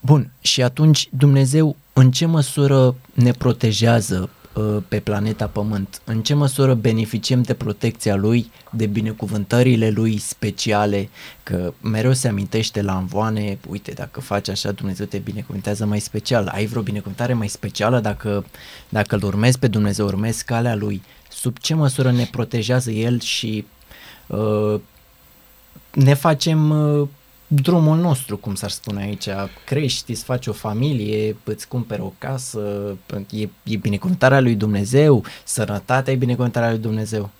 [0.00, 4.41] Bun, și atunci Dumnezeu în ce măsură ne protejează uh,
[4.88, 6.00] pe planeta Pământ?
[6.04, 11.08] În ce măsură beneficiem de protecția Lui, de binecuvântările Lui speciale?
[11.42, 16.46] Că mereu se amintește la învoane, uite, dacă faci așa, Dumnezeu te binecuvântează mai special.
[16.46, 18.44] Ai vreo binecuvântare mai specială dacă,
[18.88, 21.02] dacă îl urmezi pe Dumnezeu, urmezi calea Lui?
[21.30, 23.66] Sub ce măsură ne protejează El și
[24.26, 24.80] uh,
[25.90, 27.08] ne facem uh,
[27.54, 29.28] drumul nostru, cum s-ar spune aici,
[29.64, 32.96] crești, îți faci o familie, îți cumperi o casă,
[33.30, 37.30] e, e binecuvântarea lui Dumnezeu, sănătatea e binecuvântarea lui Dumnezeu.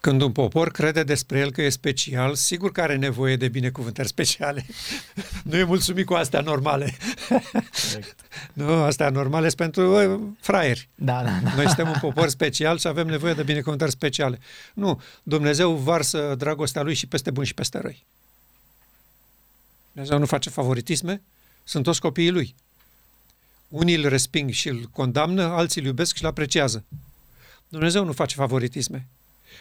[0.00, 4.08] Când un popor crede despre el că e special, sigur că are nevoie de binecuvântări
[4.08, 4.66] speciale.
[5.48, 6.94] nu e mulțumit cu astea normale.
[7.28, 8.16] Corect.
[8.52, 10.88] nu, astea normale sunt pentru uh, fraieri.
[10.94, 11.54] Da, da, da.
[11.56, 14.38] Noi suntem un popor special și avem nevoie de binecuvântări speciale.
[14.74, 18.04] Nu, Dumnezeu varsă dragostea lui și peste bun și peste răi.
[19.94, 21.22] Dumnezeu nu face favoritisme,
[21.64, 22.54] sunt toți copiii lui.
[23.68, 26.84] Unii îl resping și îl condamnă, alții îl iubesc și îl apreciază.
[27.68, 29.06] Dumnezeu nu face favoritisme.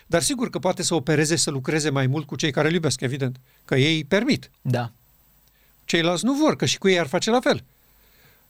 [0.08, 3.02] Dar sigur că poate să opereze, să lucreze mai mult cu cei care îl iubesc,
[3.02, 3.40] evident.
[3.66, 4.52] Că ei îi permit.
[4.62, 4.92] Da.
[5.86, 7.64] Ceilalți nu vor, că și cu ei ar face la fel.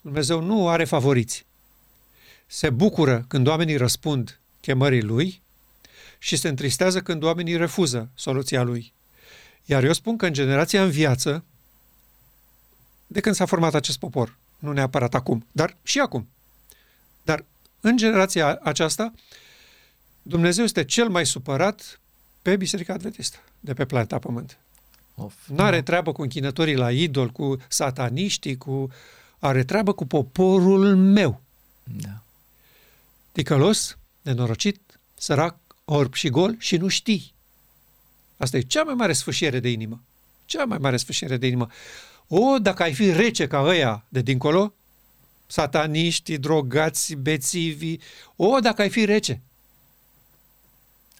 [0.01, 1.45] Dumnezeu nu are favoriți.
[2.47, 5.41] Se bucură când oamenii răspund chemării lui
[6.19, 8.93] și se întristează când oamenii refuză soluția lui.
[9.65, 11.43] Iar eu spun că în generația în viață,
[13.13, 16.27] de când s-a format acest popor, nu neapărat acum, dar și acum.
[17.23, 17.45] Dar
[17.79, 19.13] în generația aceasta,
[20.21, 21.99] Dumnezeu este cel mai supărat
[22.41, 24.57] pe Biserica Adventistă de pe planeta Pământ.
[25.15, 25.33] Of.
[25.47, 28.91] Nu are treabă cu închinătorii la idol, cu sataniștii, cu...
[29.39, 31.41] are treabă cu poporul meu.
[31.83, 32.21] Da.
[33.31, 37.33] Ticălos, nenorocit, sărac, orb și gol și nu știi.
[38.37, 40.01] Asta e cea mai mare sfâșiere de inimă.
[40.45, 41.67] Cea mai mare sfâșiere de inimă.
[42.27, 44.73] O, dacă ai fi rece ca ăia de dincolo,
[45.47, 47.97] sataniști, drogați, bețivi,
[48.35, 49.41] o, dacă ai fi rece.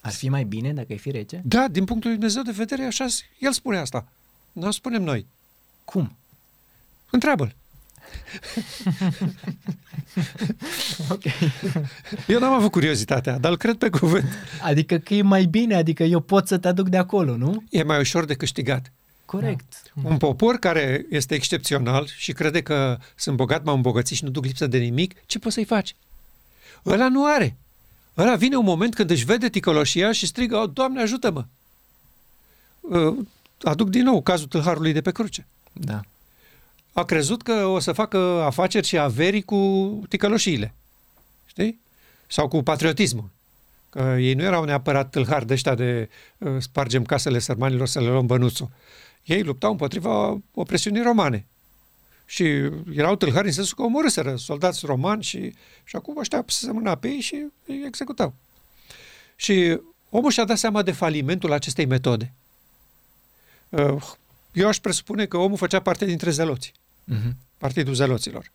[0.01, 1.41] Ar fi mai bine dacă ai fi rece?
[1.45, 3.05] Da, din punctul lui Dumnezeu de vedere, așa,
[3.39, 4.07] el spune asta.
[4.51, 5.27] Nu o spunem noi.
[5.86, 6.15] Cum?
[7.09, 7.55] Întreabă-l.
[11.09, 11.23] Ok.
[12.27, 14.25] Eu n-am avut curiozitatea, dar îl cred pe cuvânt.
[14.62, 17.63] Adică că e mai bine, adică eu pot să te aduc de acolo, nu?
[17.69, 18.91] E mai ușor de câștigat.
[19.39, 19.93] Corect.
[20.04, 24.46] Un popor care este excepțional și crede că sunt bogat, m-am îmbogățit și nu duc
[24.46, 25.96] lipsă de nimic, ce poți să-i faci?
[26.86, 27.56] Ăla nu are.
[28.17, 31.46] Ăla vine un moment când își vede ticăloșia și strigă, o, Doamne, ajută-mă!
[32.80, 33.17] Uh,
[33.62, 35.46] Aduc din nou cazul tâlharului de pe cruce.
[35.72, 36.02] Da.
[36.93, 40.74] A crezut că o să facă afaceri și averi cu ticăloșiile.
[41.46, 41.80] Știi?
[42.28, 43.30] Sau cu patriotismul.
[43.89, 48.08] Că ei nu erau neapărat tâlhari de ăștia de uh, spargem casele sărmanilor să le
[48.08, 48.69] luăm bănuțul.
[49.23, 51.45] Ei luptau împotriva opresiunii romane.
[52.25, 52.43] Și
[52.93, 57.07] erau tâlhari în sensul că omorâseră soldați romani și, și acum ăștia se mâna pe
[57.07, 58.33] ei și îi executau.
[59.36, 62.33] Și omul și-a dat seama de falimentul acestei metode.
[63.69, 64.01] Uh,
[64.51, 67.36] Eu aș presupune că omul făcea parte dintre zeloți, Mhm.
[67.57, 68.51] Partidul Zeloților.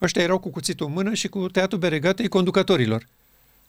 [0.00, 3.06] Ăștia erau cu cuțitul în mână și cu tăiatul beregatei conducătorilor.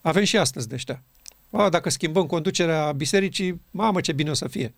[0.00, 1.02] Avem și astăzi de ăștia.
[1.50, 4.74] A, dacă schimbăm conducerea bisericii, mamă ce bine o să fie.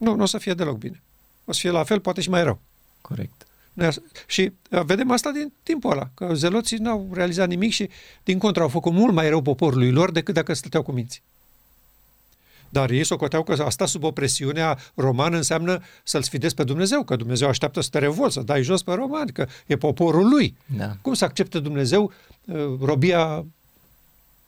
[0.00, 1.02] Nu, nu o să fie deloc bine.
[1.44, 2.60] O să fie la fel, poate și mai rău.
[3.00, 3.46] Corect.
[3.72, 4.02] Nu e așa?
[4.26, 7.88] Și uh, vedem asta din timpul ăla, că zeloții n-au realizat nimic și,
[8.24, 11.22] din contră, au făcut mult mai rău poporului lor decât dacă stăteau cu minți.
[12.68, 17.48] Dar ei socoteau că asta sub opresiunea romană înseamnă să-L sfidezi pe Dumnezeu, că Dumnezeu
[17.48, 20.56] așteaptă să te revolți, să dai jos pe romani, că e poporul lui.
[20.76, 20.96] Da.
[21.02, 22.12] Cum să accepte Dumnezeu
[22.44, 23.44] uh, robia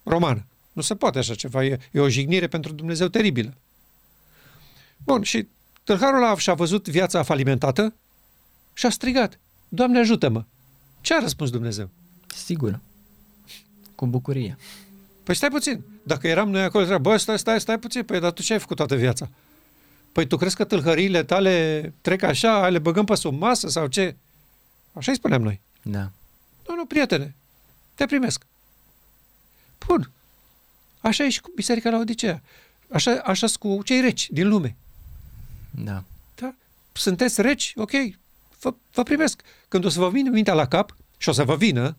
[0.02, 0.46] romană?
[0.72, 3.54] Nu se poate așa ceva, e, e o jignire pentru Dumnezeu teribilă.
[5.04, 5.48] Bun, și
[5.84, 7.94] tâlharul ăla și-a văzut viața falimentată
[8.72, 9.38] și a strigat,
[9.74, 10.44] Doamne ajută-mă!
[11.00, 11.90] Ce a răspuns Dumnezeu?
[12.26, 12.80] Sigur.
[13.94, 14.56] Cu bucurie.
[15.22, 18.32] Păi stai puțin, dacă eram noi acolo, ziceam, bă, stai, stai, stai puțin, păi dar
[18.32, 19.28] tu ce ai făcut toată viața?
[20.12, 24.16] Păi tu crezi că tâlhăriile tale trec așa, le băgăm pe sub masă sau ce?
[24.92, 25.60] Așa îi spuneam noi.
[25.82, 26.10] Da.
[26.68, 27.34] Nu, nu, prietene,
[27.94, 28.46] te primesc.
[29.86, 30.10] Bun.
[31.00, 32.42] Așa e și cu Biserica la Odiseea.
[32.92, 34.76] Așa, așa cu cei reci din lume.
[35.74, 36.04] Da.
[36.34, 36.54] Da?
[36.92, 37.72] Sunteți reci?
[37.76, 37.90] Ok,
[38.60, 39.42] vă, vă primesc.
[39.68, 41.96] Când o să vă vină mintea la cap, și o să vă vină,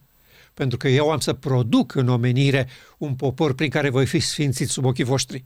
[0.54, 4.72] pentru că eu am să produc în omenire un popor prin care voi fi sfințiți
[4.72, 5.44] sub ochii voștri.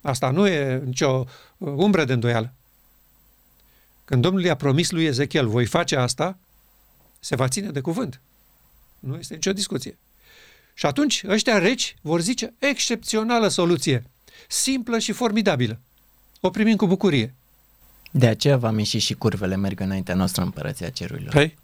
[0.00, 1.24] Asta nu e nicio
[1.58, 2.52] uh, umbră de îndoială.
[4.04, 6.38] Când Domnul i-a promis lui Ezechiel, voi face asta,
[7.20, 8.20] se va ține de cuvânt.
[8.98, 9.98] Nu este nicio discuție.
[10.74, 14.04] Și atunci ăștia reci vor zice excepțională soluție,
[14.48, 15.80] simplă și formidabilă.
[16.40, 17.34] O primim cu bucurie.
[18.16, 21.32] De aceea v-am ieșit și curvele merg înaintea noastră în împărăția cerurilor.
[21.32, 21.56] Păi,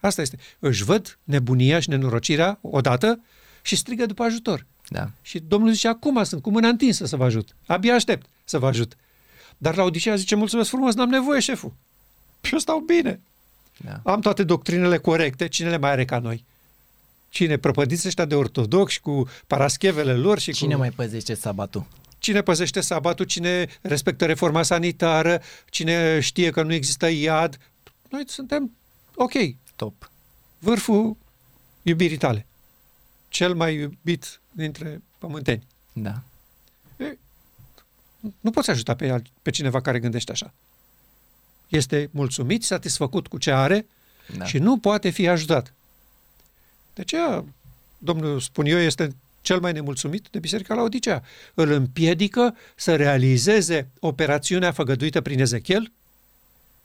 [0.00, 0.38] asta este.
[0.58, 3.20] Își văd nebunia și nenorocirea odată
[3.62, 4.66] și strigă după ajutor.
[4.88, 5.10] Da.
[5.22, 7.56] Și Domnul zice, acum sunt cu mâna întinsă să vă ajut.
[7.66, 8.96] Abia aștept să vă ajut.
[9.58, 11.72] Dar la Odiseea zice, mulțumesc frumos, n-am nevoie, șeful.
[12.40, 13.20] Și eu stau bine.
[13.76, 14.00] Da.
[14.12, 16.44] Am toate doctrinele corecte, cine le mai are ca noi?
[17.28, 17.56] Cine?
[17.56, 20.78] Prăpădiți ăștia de ortodoxi cu paraschevele lor și Cine cu...
[20.78, 21.86] mai păzește sabatul?
[22.18, 27.58] Cine păzește sabatul, cine respectă reforma sanitară, cine știe că nu există iad.
[28.10, 28.76] Noi suntem
[29.14, 29.32] ok,
[29.76, 30.10] Top.
[30.58, 31.16] vârful
[31.82, 32.46] iubirii tale.
[33.28, 35.66] Cel mai iubit dintre pământeni.
[35.92, 36.22] Da.
[38.40, 40.54] Nu poți ajuta pe, alt- pe cineva care gândește așa.
[41.68, 43.86] Este mulțumit, satisfăcut cu ce are
[44.36, 44.44] da.
[44.44, 45.72] și nu poate fi ajutat.
[46.94, 47.44] De aceea,
[47.98, 49.16] domnul, spun eu, este
[49.48, 51.22] cel mai nemulțumit de Biserica la Odisea.
[51.54, 55.92] Îl împiedică să realizeze operațiunea făgăduită prin Ezechiel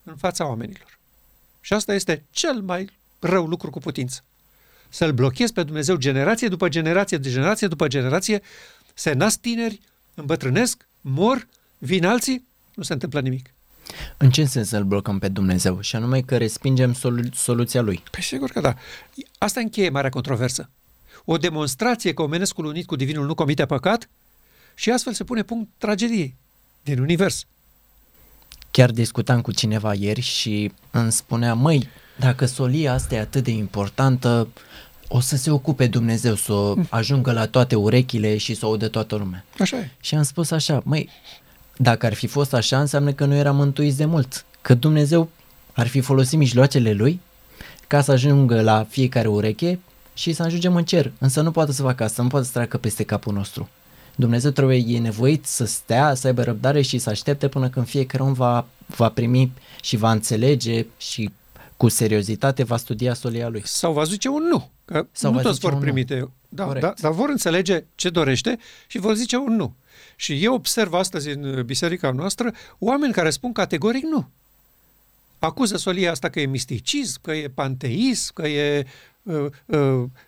[0.04, 0.99] în fața oamenilor.
[1.62, 4.23] Și asta este cel mai rău lucru cu putință.
[4.89, 8.41] Să-L blochezi pe Dumnezeu generație după generație, de generație după generație,
[8.93, 9.80] se nasc tineri,
[10.13, 11.47] îmbătrânesc, mor,
[11.78, 13.54] vin alții, nu se întâmplă nimic.
[14.17, 15.82] În ce sens să-L blocăm pe Dumnezeu?
[15.82, 18.04] Și anume că respingem solu- soluția Lui.
[18.12, 18.76] Păi sigur că da.
[19.38, 20.69] Asta încheie marea controversă.
[21.25, 24.09] O demonstrație că omenescul unit cu divinul nu comite păcat
[24.75, 26.36] și astfel se pune punct tragediei
[26.83, 27.45] din univers.
[28.71, 33.51] Chiar discutam cu cineva ieri și îmi spunea, măi, dacă solia asta e atât de
[33.51, 34.47] importantă,
[35.07, 38.88] o să se ocupe Dumnezeu să o ajungă la toate urechile și să o audă
[38.88, 39.45] toată lumea.
[39.59, 39.91] Așa e.
[39.99, 41.09] Și am spus așa, măi,
[41.77, 44.45] dacă ar fi fost așa, înseamnă că nu eram mântuiți de mult.
[44.62, 45.29] Că Dumnezeu
[45.73, 47.19] ar fi folosit mijloacele Lui
[47.88, 49.79] ca să ajungă la fiecare ureche
[50.13, 51.12] și să ajungem în cer.
[51.17, 53.69] Însă nu poate să facă asta, nu poate să treacă peste capul nostru.
[54.15, 58.23] Dumnezeu trebuie, e nevoit să stea, să aibă răbdare și să aștepte până când fiecare
[58.23, 61.32] om va, va primi și va înțelege și
[61.78, 63.62] cu seriozitate va studia solia lui.
[63.65, 64.69] Sau va zice un nu.
[64.86, 65.91] Că Sau Sau nu va toți zice vor un nu.
[65.91, 66.30] primite.
[66.49, 66.86] Da, Corect.
[66.86, 69.73] da, dar vor înțelege ce dorește și vor zice un nu.
[70.15, 74.30] Și eu observ astăzi în biserica noastră oameni care spun categoric nu.
[75.39, 78.89] Acuză solia asta că e misticism, că e panteism, că e uh, uh,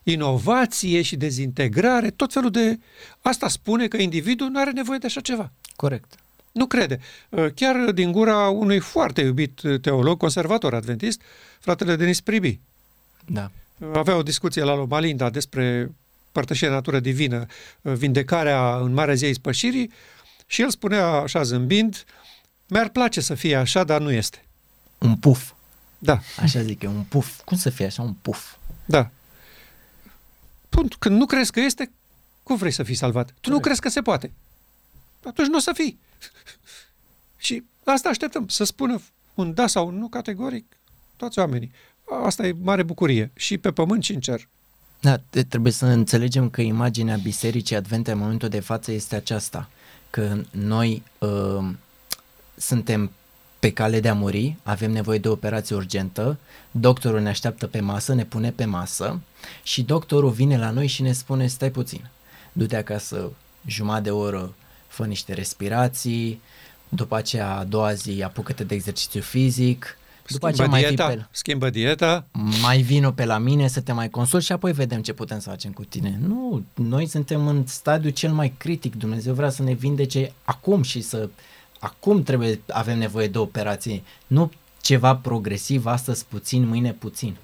[0.03, 2.79] inovație și dezintegrare, tot felul de...
[3.21, 5.51] Asta spune că individul nu are nevoie de așa ceva.
[5.75, 6.15] Corect.
[6.51, 6.99] Nu crede.
[7.29, 11.21] Uh, Chiar din gura unui foarte iubit uh, teolog, conservator adventist,
[11.59, 12.59] fratele Denis Pribi.
[13.25, 13.51] Da.
[13.93, 15.91] Avea o discuție la Loma Linda despre
[16.31, 17.45] părtășia natură divină,
[17.81, 19.91] uh, vindecarea în Marea Zi a Ispășirii
[20.45, 22.03] și el spunea așa zâmbind,
[22.67, 24.43] mi-ar place să fie așa, dar nu este.
[24.97, 25.51] Un puf.
[25.97, 27.41] Da, Așa zic eu, un puf.
[27.45, 28.55] Cum să fie așa un puf?
[28.85, 29.09] Da.
[30.69, 30.95] Punct.
[30.95, 31.91] Când nu crezi că este,
[32.43, 33.25] cum vrei să fii salvat?
[33.25, 33.63] Tu nu Corect.
[33.65, 34.31] crezi că se poate.
[35.25, 35.99] Atunci nu o să fii.
[37.37, 39.01] și asta așteptăm, să spună
[39.33, 40.65] un da sau un nu categoric
[41.17, 41.71] toți oamenii.
[42.23, 43.31] Asta e mare bucurie.
[43.35, 44.47] Și pe pământ și în cer.
[44.99, 49.69] Da, te- trebuie să înțelegem că imaginea Bisericii Advente în momentul de față este aceasta,
[50.09, 51.69] că noi uh,
[52.55, 53.11] suntem
[53.65, 56.37] pe cale de a muri, avem nevoie de o operație urgentă,
[56.71, 59.19] doctorul ne așteaptă pe masă, ne pune pe masă
[59.63, 62.09] și doctorul vine la noi și ne spune stai puțin,
[62.53, 63.31] du-te acasă
[63.65, 64.53] jumătate de oră,
[64.87, 66.41] fă niște respirații,
[66.89, 69.97] după aceea a doua zi apucă-te de exercițiu fizic,
[70.27, 72.25] după aceea Schimbă mai dieta, fi pe, schimbă dieta.
[72.61, 75.49] mai vino pe la mine să te mai consult și apoi vedem ce putem să
[75.49, 76.19] facem cu tine.
[76.27, 78.95] Nu, noi suntem în stadiul cel mai critic.
[78.95, 81.29] Dumnezeu vrea să ne vindece acum și să
[81.85, 87.35] acum trebuie avem nevoie de operație, nu ceva progresiv, astăzi puțin, mâine puțin.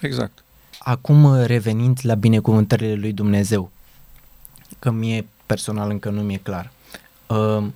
[0.00, 0.44] Exact.
[0.78, 3.70] Acum revenind la binecuvântările lui Dumnezeu,
[4.78, 6.70] că mie personal încă nu mi-e clar.
[7.26, 7.66] Uh,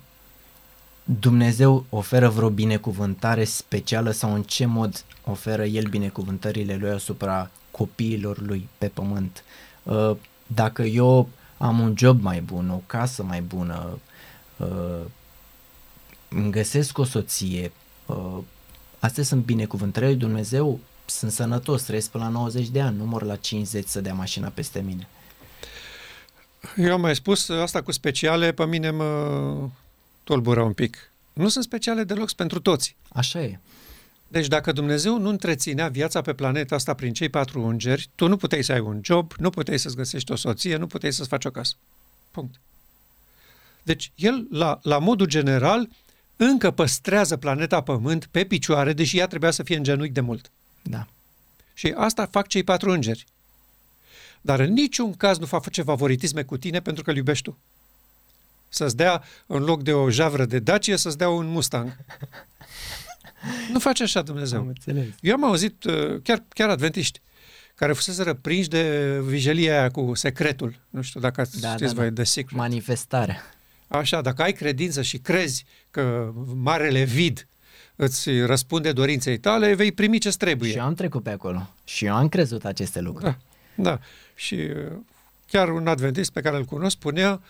[1.03, 8.39] Dumnezeu oferă vreo binecuvântare specială sau în ce mod oferă El binecuvântările Lui asupra copiilor
[8.39, 9.43] Lui pe pământ?
[9.83, 10.15] Uh,
[10.47, 13.99] Dacă eu am un job mai bun, o casă mai bună,
[14.57, 15.05] uh,
[16.35, 17.71] îmi găsesc o soție,
[18.05, 18.37] uh,
[18.99, 23.23] astea sunt binecuvântările lui Dumnezeu, sunt sănătos, trăiesc până la 90 de ani, nu mor
[23.23, 25.07] la 50 să dea mașina peste mine.
[26.77, 29.69] Eu am mai spus, asta cu speciale pe mine mă
[30.23, 31.11] tulbură un pic.
[31.33, 32.95] Nu sunt speciale deloc sunt pentru toți.
[33.09, 33.59] Așa e.
[34.27, 38.37] Deci dacă Dumnezeu nu întreținea viața pe planeta asta prin cei patru îngeri, tu nu
[38.37, 41.45] puteai să ai un job, nu puteai să-ți găsești o soție, nu puteai să-ți faci
[41.45, 41.75] o casă.
[42.31, 42.59] Punct.
[43.83, 45.89] Deci el, la, la modul general,
[46.45, 50.51] încă păstrează planeta Pământ pe picioare, deși ea trebuia să fie în genunchi de mult.
[50.81, 51.07] Da.
[51.73, 53.25] Și asta fac cei patru îngeri.
[54.41, 57.57] Dar în niciun caz nu face favoritisme cu tine pentru că îl iubești tu.
[58.69, 61.95] Să-ți dea, în loc de o javră de Dacia, să-ți dea un Mustang.
[63.71, 64.67] nu face așa Dumnezeu.
[64.67, 65.05] înțeles.
[65.21, 67.21] Eu am auzit uh, chiar, chiar adventiști
[67.75, 70.79] care fusese răprinși de vijelia aia cu secretul.
[70.89, 72.01] Nu știu dacă ați Da, știți da, da.
[72.01, 72.57] voi de secret.
[72.57, 73.41] Manifestarea.
[73.91, 77.47] Așa, dacă ai credință și crezi că marele vid
[77.95, 80.71] îți răspunde dorinței tale, vei primi ce trebuie.
[80.71, 81.69] Și eu am trecut pe acolo.
[81.83, 83.37] Și eu am crezut aceste lucruri.
[83.75, 83.99] Da, da.
[84.35, 84.97] Și uh,
[85.47, 87.41] chiar un adventist pe care îl cunosc spunea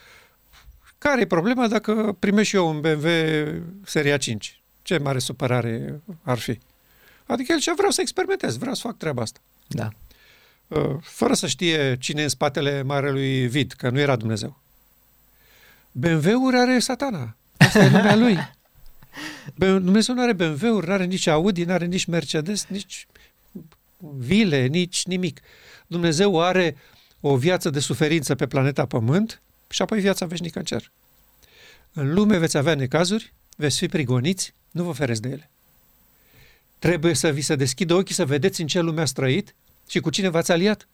[0.98, 3.08] Care e problema dacă primești și eu un BMW
[3.84, 4.62] seria 5?
[4.82, 6.60] Ce mare supărare ar fi?
[7.26, 9.40] Adică el ce vreau să experimentez, vreau să fac treaba asta.
[9.68, 9.90] Da.
[10.68, 14.60] Uh, fără să știe cine e în spatele marelui vid, că nu era Dumnezeu.
[15.92, 17.36] BMW-uri are satana.
[17.58, 18.38] Asta e lumea lui.
[19.84, 23.08] Dumnezeu nu are BMW-uri, nu are nici Audi, nu are nici Mercedes, nici
[24.18, 25.42] vile, nici nimic.
[25.88, 26.78] Dumnezeu are
[27.20, 30.92] o viață de suferință pe planeta Pământ și apoi viața veșnică în cer.
[31.94, 35.50] În lume veți avea necazuri, veți fi prigoniți, nu vă fereți de ele.
[36.80, 39.56] Trebuie să vi se deschidă ochii să vedeți în ce lume ați trăit
[39.88, 40.88] și cu cine v-ați aliat.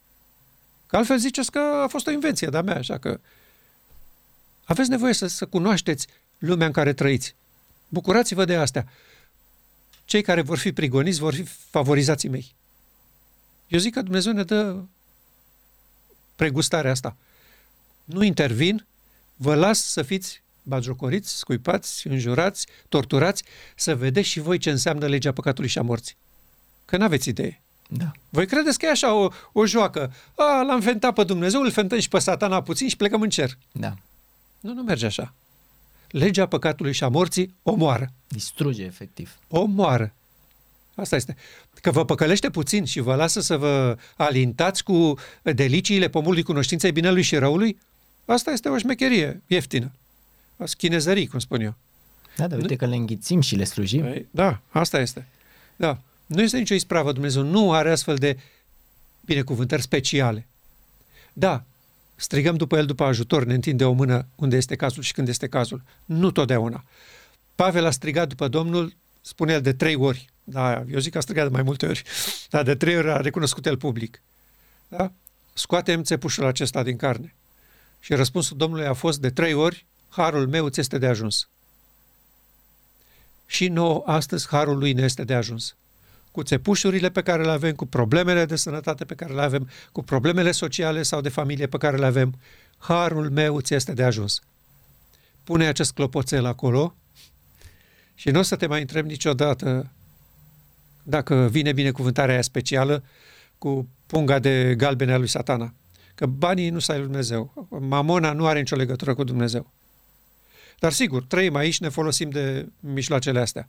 [0.87, 3.19] Că altfel ziceți că a fost o invenție de-a mea, așa că
[4.67, 6.07] aveți nevoie să, să cunoașteți
[6.37, 7.35] lumea în care trăiți.
[7.87, 8.87] Bucurați-vă de astea.
[10.05, 12.55] Cei care vor fi prigoniți vor fi favorizații mei.
[13.67, 14.75] Eu zic că Dumnezeu ne dă
[16.35, 17.15] pregustarea asta.
[18.03, 18.85] Nu intervin,
[19.35, 23.43] vă las să fiți bagiocoriți, scuipați, înjurați, torturați,
[23.75, 26.15] să vedeți și voi ce înseamnă legea păcatului și a morții.
[26.85, 27.61] Că n-aveți idee.
[27.89, 28.11] Da.
[28.29, 30.13] Voi credeți că e așa o, o joacă?
[30.35, 33.57] A, l-am fentat pe Dumnezeu, îl fentăm și pe satana puțin și plecăm în cer.
[33.71, 33.93] Da.
[34.67, 35.33] Nu, nu merge așa.
[36.09, 38.11] Legea păcatului și a morții omoară.
[38.27, 39.37] Distruge, efectiv.
[39.47, 40.13] Omoară.
[40.95, 41.35] Asta este.
[41.81, 47.21] Că vă păcălește puțin și vă lasă să vă alintați cu deliciile pomului cunoștinței binelui
[47.21, 47.79] și răului,
[48.25, 49.91] asta este o șmecherie ieftină.
[50.77, 51.75] Chinezării, cum spun eu.
[52.35, 54.01] Da, dar uite că le înghițim și le slujim.
[54.01, 55.27] Păi, Da, asta este.
[55.75, 55.97] Da.
[56.25, 57.11] Nu este nicio ispravă.
[57.11, 58.37] Dumnezeu nu are astfel de
[59.25, 60.47] binecuvântări speciale.
[61.33, 61.63] Da,
[62.17, 65.47] strigăm după El după ajutor, ne întinde o mână unde este cazul și când este
[65.47, 65.81] cazul.
[66.05, 66.83] Nu totdeauna.
[67.55, 70.29] Pavel a strigat după Domnul, spune el de trei ori.
[70.43, 72.03] Da, eu zic că a strigat de mai multe ori,
[72.49, 74.21] dar de trei ori a recunoscut el public.
[74.87, 75.11] Da?
[75.53, 77.35] Scoatem țepușul acesta din carne.
[77.99, 81.49] Și răspunsul Domnului a fost de trei ori, harul meu ți este de ajuns.
[83.45, 85.75] Și nouă astăzi harul lui ne este de ajuns.
[86.37, 90.03] Cu țepușurile pe care le avem, cu problemele de sănătate pe care le avem, cu
[90.03, 92.39] problemele sociale sau de familie pe care le avem,
[92.77, 94.41] harul meu ți este de ajuns.
[95.43, 96.95] Pune acest clopoțel acolo
[98.15, 99.91] și nu o să te mai întreb niciodată
[101.03, 103.03] dacă vine binecuvântarea aia specială
[103.57, 105.73] cu punga de galbene a lui satana.
[106.15, 107.67] Că banii nu sunt lui Dumnezeu.
[107.69, 109.71] Mamona nu are nicio legătură cu Dumnezeu.
[110.79, 113.67] Dar sigur, trăim aici, ne folosim de mijloacele astea.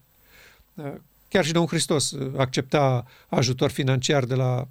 [1.29, 4.69] Chiar și Domnul Hristos accepta ajutor financiar de la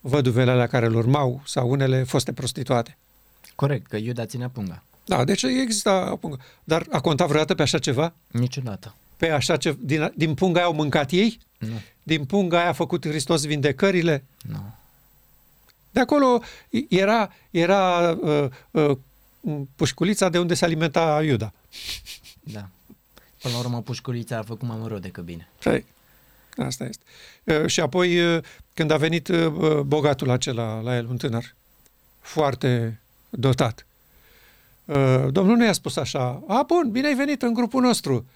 [0.00, 2.96] văduvele alea care îl urmau sau unele foste prostituate.
[3.54, 4.82] Corect, că Iuda ținea punga.
[5.04, 6.38] Da, deci exista pungă.
[6.64, 8.14] Dar a contat vreodată pe așa ceva?
[8.26, 8.94] Niciodată.
[9.16, 11.40] Pe așa ce din, din punga aia au mâncat ei?
[11.58, 11.80] Nu.
[12.02, 14.24] Din punga aia a făcut Hristos vindecările?
[14.42, 14.74] Nu.
[15.90, 16.42] De acolo
[16.88, 18.96] era, era uh, uh,
[19.76, 21.52] pușculița de unde se alimenta Iuda.
[22.42, 22.68] Da.
[23.44, 25.48] Până la urmă, pușculița a făcut mai rău decât bine.
[25.62, 25.86] Păi,
[26.56, 27.04] asta este.
[27.44, 28.42] Uh, și apoi, uh,
[28.74, 31.54] când a venit uh, bogatul acela la el, un tânăr,
[32.20, 33.86] foarte dotat,
[34.84, 38.26] uh, Domnul nu i-a spus așa, a, bun, bine ai venit în grupul nostru,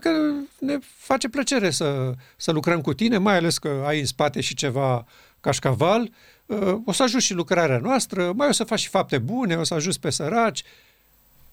[0.00, 0.10] că
[0.58, 4.54] ne face plăcere să, să lucrăm cu tine, mai ales că ai în spate și
[4.54, 5.06] ceva
[5.40, 6.10] cașcaval,
[6.46, 9.64] uh, o să ajut și lucrarea noastră, mai o să faci și fapte bune, o
[9.64, 10.62] să ajut pe săraci.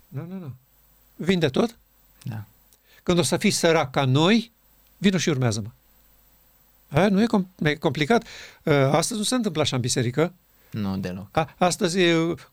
[0.08, 0.52] Nu, nu, nu.
[1.16, 1.78] Vinde tot?
[2.24, 2.44] Da.
[3.04, 4.52] Când o să fii sărac ca noi,
[4.98, 5.70] vină și urmează-mă.
[7.00, 8.24] A, nu e, com- e complicat.
[8.64, 10.34] Uh, astăzi nu se întâmplă așa în biserică.
[10.72, 11.28] Nu deloc.
[11.32, 12.00] A, astăzi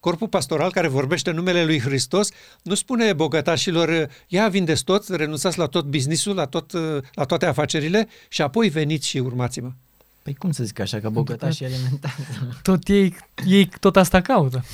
[0.01, 2.28] corpul pastoral care vorbește numele lui Hristos
[2.62, 6.72] nu spune bogătașilor, ia vindeți tot, renunțați la tot businessul, la, tot,
[7.14, 9.72] la toate afacerile și apoi veniți și urmați-mă.
[10.22, 12.26] Păi cum să zic așa, că bogătașii alimentează?
[12.62, 13.16] Tot ei,
[13.47, 14.64] ei tot asta caută.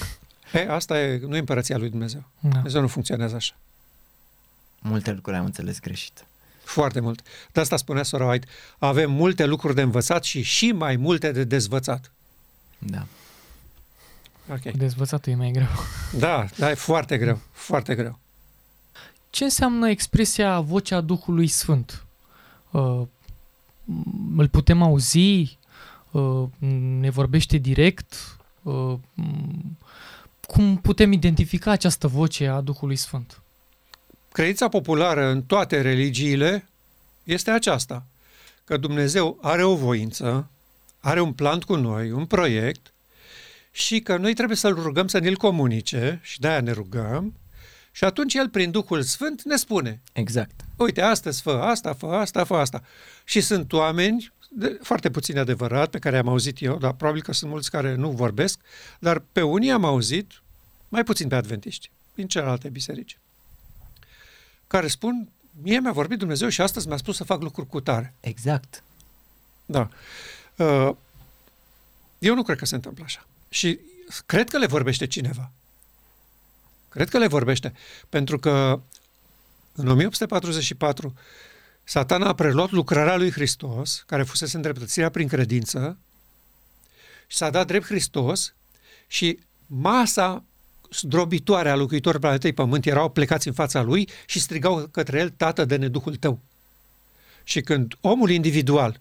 [0.53, 2.25] E, asta e, nu e împărăția lui Dumnezeu.
[2.41, 2.49] Da.
[2.49, 3.55] Dumnezeu nu funcționează așa.
[4.83, 6.27] Multe lucruri am înțeles greșit.
[6.65, 7.23] Foarte mult.
[7.53, 8.47] De asta spunea Sora White,
[8.79, 12.13] avem multe lucruri de învățat și și mai multe de dezvățat.
[12.79, 13.07] Da.
[14.51, 14.73] Ok.
[14.73, 15.67] Dezvățatul e mai greu.
[16.19, 18.19] Da, da, e foarte greu, foarte greu.
[19.31, 22.05] Ce înseamnă expresia vocea Duhului Sfânt?
[22.71, 23.03] Uh,
[24.37, 25.59] îl putem auzi?
[26.11, 26.49] Uh,
[27.01, 28.37] ne vorbește direct?
[28.63, 28.99] Uh,
[30.47, 33.42] cum putem identifica această voce a Duhului Sfânt?
[34.33, 36.69] Credința populară în toate religiile
[37.23, 38.07] este aceasta,
[38.65, 40.51] că Dumnezeu are o voință,
[41.01, 42.93] are un plan cu noi, un proiect
[43.71, 47.35] și că noi trebuie să-L rugăm să ne-L comunice și de-aia ne rugăm
[47.91, 50.61] și atunci El, prin Duhul Sfânt, ne spune Exact.
[50.77, 52.83] uite, astăzi fă asta, fă asta, fă asta.
[53.25, 57.33] Și sunt oameni, de, foarte puțin adevărat, pe care am auzit eu, dar probabil că
[57.33, 58.61] sunt mulți care nu vorbesc,
[58.99, 60.43] dar pe unii am auzit,
[60.89, 61.91] mai puțin pe adventiști.
[62.15, 63.19] din celelalte biserici,
[64.73, 65.29] care spun,
[65.63, 68.15] mie mi-a vorbit Dumnezeu și astăzi mi-a spus să fac lucruri cu tare.
[68.21, 68.83] Exact.
[69.67, 69.89] Da.
[70.57, 70.91] Uh,
[72.19, 73.27] Eu nu cred că se întâmplă așa.
[73.49, 73.79] Și
[74.27, 75.51] cred că le vorbește cineva.
[76.89, 77.73] Cred că le vorbește.
[78.09, 78.81] Pentru că
[79.75, 81.15] în 1844
[81.85, 85.99] satana a preluat lucrarea lui Hristos, care fusese îndreptățirea prin credință,
[87.27, 88.55] și s-a dat drept Hristos
[89.07, 90.45] și masa
[90.93, 95.65] zdrobitoare a locuitorilor planetei Pământ erau plecați în fața lui și strigau către el, Tată,
[95.65, 96.41] de Duhul tău.
[97.45, 99.01] Și când omul individual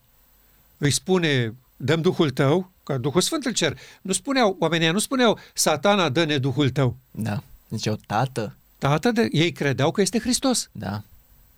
[0.77, 5.39] îi spune, dăm Duhul tău, că Duhul Sfânt îl cer, nu spuneau, oamenii nu spuneau,
[5.53, 6.97] satana, dă-ne Duhul tău.
[7.11, 7.43] Da.
[7.69, 8.55] Ziceau, tată.
[8.77, 11.01] Tată, de, ei credeau că este Hristos Da.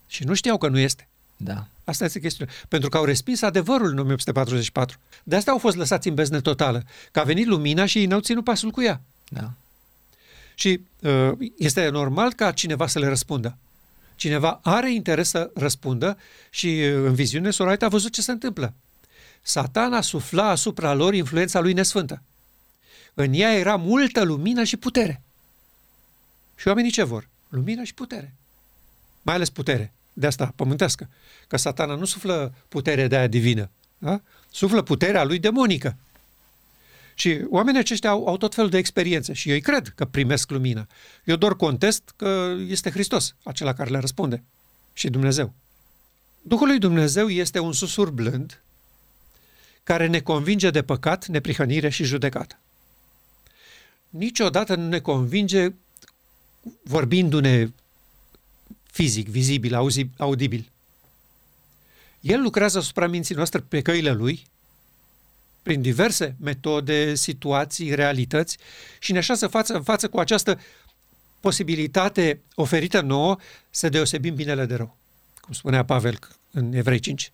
[0.08, 1.08] și nu știau că nu este.
[1.38, 1.66] Da.
[1.84, 2.54] Asta este chestiunea.
[2.68, 4.98] Pentru că au respins adevărul în 1844.
[5.24, 6.84] De asta au fost lăsați în beznă totală.
[7.12, 9.02] Că a venit lumina și ei n-au ținut pasul cu ea.
[9.28, 9.52] Da.
[10.56, 13.58] Și uh, este normal ca cineva să le răspundă.
[14.16, 16.18] Cineva are interes să răspundă
[16.50, 18.74] și uh, în viziune Sorait a văzut ce se întâmplă.
[19.42, 22.22] Satana sufla asupra lor influența lui nesfântă.
[23.14, 25.22] În ea era multă lumină și putere.
[26.56, 27.28] Și oamenii ce vor?
[27.50, 28.34] Lumină și putere.
[29.22, 29.94] Mai ales putere.
[30.14, 31.10] De asta, pământească.
[31.48, 33.70] Că satana nu suflă putere de aia divină.
[33.98, 34.22] Da?
[34.52, 35.96] Suflă puterea lui demonică.
[37.14, 40.50] Și oamenii aceștia au, au tot felul de experiențe și eu îi cred că primesc
[40.50, 40.88] lumină.
[41.24, 44.44] Eu doar contest că este Hristos, acela care le răspunde.
[44.94, 45.54] Și Dumnezeu.
[46.42, 48.64] Duhul lui Dumnezeu este un susur blând
[49.84, 52.60] care ne convinge de păcat, neprihănire și judecată.
[54.10, 55.74] Niciodată nu ne convinge
[56.84, 57.72] vorbindu-ne
[58.84, 60.72] fizic, vizibil, auzi, audibil.
[62.20, 64.48] El lucrează asupra minții noastre pe căile lui,
[65.64, 68.58] prin diverse metode, situații, realități
[69.00, 70.60] și ne așează față în față cu această
[71.40, 73.38] posibilitate oferită nouă
[73.70, 74.98] să deosebim binele de rău,
[75.42, 76.20] cum spunea Pavel
[76.52, 77.32] în Evrei 5.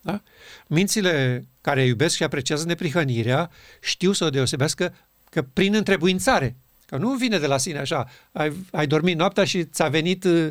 [0.00, 0.22] Da?
[0.66, 3.50] Mințile care iubesc și apreciază neprihănirea
[3.80, 4.94] știu să o deosebească
[5.30, 6.56] că prin întrebuințare,
[6.86, 10.48] că nu vine de la sine așa, ai, ai dormit noaptea și ți-a venit, uh,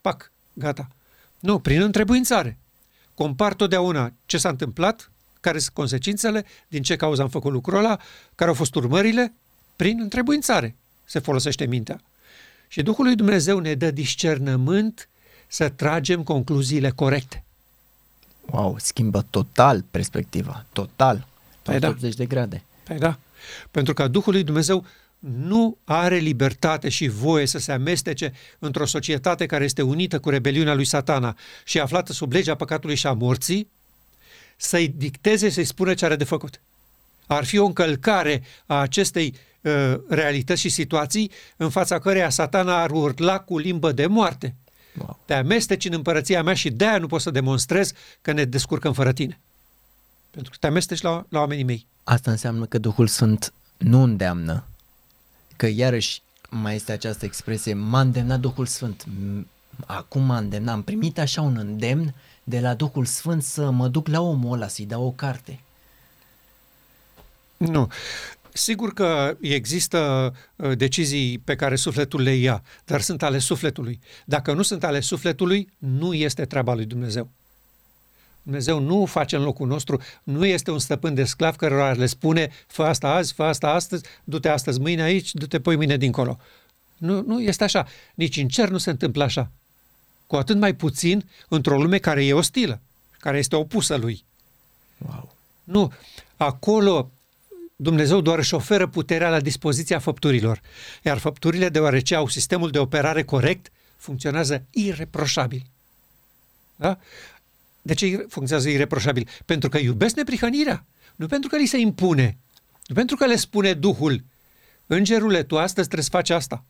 [0.00, 0.88] pac, gata.
[1.38, 2.58] Nu, prin întrebuințare.
[3.14, 5.10] Compar totdeauna ce s-a întâmplat,
[5.40, 7.98] care sunt consecințele, din ce cauză am făcut lucrul ăla,
[8.34, 9.32] care au fost urmările,
[9.76, 12.00] prin întrebuințare se folosește mintea.
[12.68, 15.08] Și Duhul lui Dumnezeu ne dă discernământ
[15.46, 17.44] să tragem concluziile corecte.
[18.50, 20.64] Wow, schimbă total perspectiva.
[20.72, 21.26] Total.
[21.62, 21.88] Păi da.
[21.88, 22.62] 80 de grade.
[22.84, 23.18] Păi da,
[23.70, 24.86] pentru că Duhul lui Dumnezeu
[25.18, 30.74] nu are libertate și voie să se amestece într-o societate care este unită cu rebeliunea
[30.74, 33.70] lui satana și aflată sub legea păcatului și a morții,
[34.60, 36.60] să-i dicteze, să-i spună ce are de făcut.
[37.26, 42.90] Ar fi o încălcare a acestei uh, realități și situații în fața căreia satana ar
[42.90, 44.54] urla cu limbă de moarte.
[44.98, 45.18] Wow.
[45.24, 47.92] Te amesteci în împărăția mea și de-aia nu poți să demonstrez
[48.22, 49.40] că ne descurcăm fără tine.
[50.30, 51.86] Pentru că te amesteci la, la oamenii mei.
[52.04, 54.64] Asta înseamnă că Duhul Sfânt nu îndeamnă.
[55.56, 59.04] Că iarăși mai este această expresie, m-a îndemnat Duhul Sfânt.
[59.04, 59.46] M-
[59.86, 62.14] Acum m-a îndemnat, am primit așa un îndemn
[62.50, 65.60] de la Duhul Sfânt să mă duc la omul ăla, să-i dau o carte.
[67.56, 67.88] Nu.
[68.52, 74.00] Sigur că există uh, decizii pe care sufletul le ia, dar sunt ale sufletului.
[74.24, 77.30] Dacă nu sunt ale sufletului, nu este treaba lui Dumnezeu.
[78.42, 82.50] Dumnezeu nu face în locul nostru, nu este un stăpân de sclav care le spune
[82.66, 86.38] fă asta azi, fă asta astăzi, du-te astăzi mâine aici, du-te poi mâine dincolo.
[86.96, 87.86] Nu, nu este așa.
[88.14, 89.50] Nici în cer nu se întâmplă așa.
[90.30, 92.80] Cu atât mai puțin într-o lume care e ostilă,
[93.18, 94.24] care este opusă lui.
[94.98, 95.36] Wow.
[95.64, 95.92] Nu,
[96.36, 97.10] acolo
[97.76, 100.60] Dumnezeu doar își oferă puterea la dispoziția făpturilor,
[101.02, 105.66] iar făpturile, deoarece au sistemul de operare corect, funcționează ireproșabil.
[106.76, 106.98] Da?
[107.82, 109.28] De ce funcționează ireproșabil?
[109.44, 110.84] Pentru că iubesc neprihănirea,
[111.16, 112.38] nu pentru că li se impune,
[112.86, 114.24] nu pentru că le spune Duhul,
[114.86, 116.64] îngerule, tu astăzi trebuie să faci asta.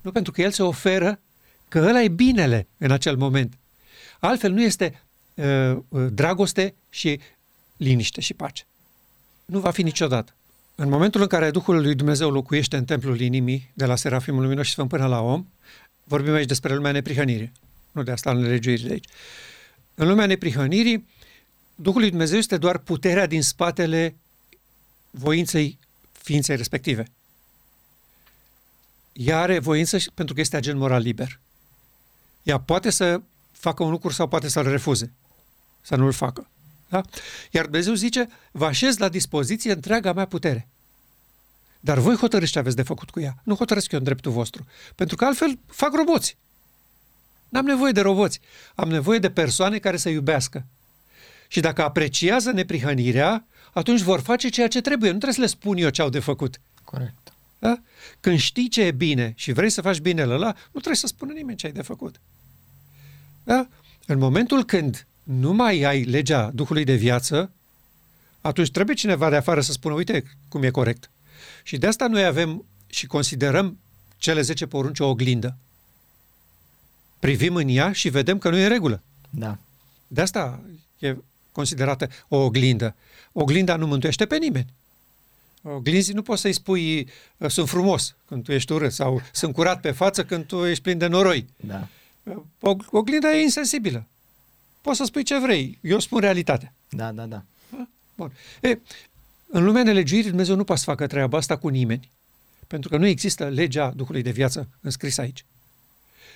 [0.00, 1.20] Nu pentru că el se oferă
[1.68, 3.54] că ăla e binele în acel moment.
[4.20, 5.02] Altfel nu este
[5.34, 7.20] uh, uh, dragoste și
[7.76, 8.66] liniște și pace.
[9.44, 10.34] Nu va fi niciodată.
[10.74, 14.66] În momentul în care Duhul lui Dumnezeu locuiește în templul inimii, de la Serafimul Luminos
[14.66, 15.46] și Sfânt până la om,
[16.04, 17.52] vorbim aici despre lumea neprihănirii,
[17.92, 19.08] nu de asta în nelegiuirii de aici.
[19.94, 21.08] În lumea neprihănirii,
[21.74, 24.16] Duhul lui Dumnezeu este doar puterea din spatele
[25.10, 25.78] voinței
[26.12, 27.04] ființei respective.
[29.12, 31.40] Ea are voință și- pentru că este agent moral liber.
[32.46, 33.20] Ea poate să
[33.52, 35.12] facă un lucru sau poate să-l refuze,
[35.80, 36.48] să nu-l facă.
[36.88, 37.00] Da?
[37.50, 40.68] Iar Dumnezeu zice, vă așez la dispoziție întreaga mea putere.
[41.80, 43.36] Dar voi hotărâți ce aveți de făcut cu ea.
[43.44, 44.66] Nu hotărăsc eu în dreptul vostru.
[44.94, 46.36] Pentru că altfel fac roboți.
[47.48, 48.40] N-am nevoie de roboți.
[48.74, 50.66] Am nevoie de persoane care să iubească.
[51.48, 55.10] Și dacă apreciază neprihănirea, atunci vor face ceea ce trebuie.
[55.10, 56.60] Nu trebuie să le spun eu ce au de făcut.
[56.84, 57.32] Corect.
[57.58, 57.80] Da?
[58.20, 61.32] Când știi ce e bine și vrei să faci bine ăla, nu trebuie să spună
[61.32, 62.20] nimeni ce ai de făcut.
[63.46, 63.68] Da?
[64.06, 67.50] În momentul când nu mai ai legea Duhului de viață,
[68.40, 71.10] atunci trebuie cineva de afară să spună, uite cum e corect.
[71.62, 73.78] Și de asta noi avem și considerăm
[74.16, 75.56] cele 10 porunci o oglindă.
[77.18, 79.02] Privim în ea și vedem că nu e în regulă.
[79.30, 79.58] Da.
[80.06, 80.62] De asta
[80.98, 81.16] e
[81.52, 82.94] considerată o oglindă.
[83.32, 84.72] Oglinda nu mântuiește pe nimeni.
[85.62, 87.08] Oglinzii nu poți să-i spui
[87.46, 90.98] sunt frumos când tu ești urât sau sunt curat pe față când tu ești plin
[90.98, 91.46] de noroi.
[91.56, 91.88] Da.
[92.90, 94.06] Oglinda e insensibilă.
[94.80, 95.78] Poți să spui ce vrei.
[95.82, 96.72] Eu spun realitatea.
[96.88, 97.44] Da, da, da.
[98.14, 98.32] Bun.
[98.60, 98.78] E,
[99.46, 102.10] în lumea nelegiuirii Dumnezeu nu poate să facă treaba asta cu nimeni.
[102.66, 105.44] Pentru că nu există legea Duhului de viață înscrisă aici.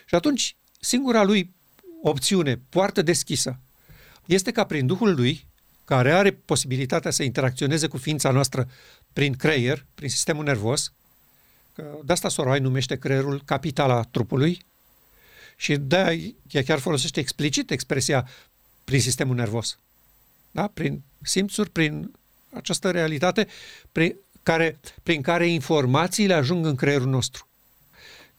[0.07, 1.55] Și atunci, singura lui
[2.03, 3.59] opțiune, poartă deschisă,
[4.27, 5.47] este ca prin Duhul lui,
[5.85, 8.69] care are posibilitatea să interacționeze cu ființa noastră
[9.13, 10.93] prin creier, prin sistemul nervos,
[11.73, 14.65] că de asta Sorai numește creierul capitala trupului,
[15.61, 18.29] și de ea chiar folosește explicit expresia
[18.85, 19.79] prin sistemul nervos.
[20.51, 20.71] Da?
[20.75, 22.13] Prin simțuri, prin
[22.53, 23.47] această realitate
[23.93, 27.49] prin care, prin care informațiile ajung în creierul nostru.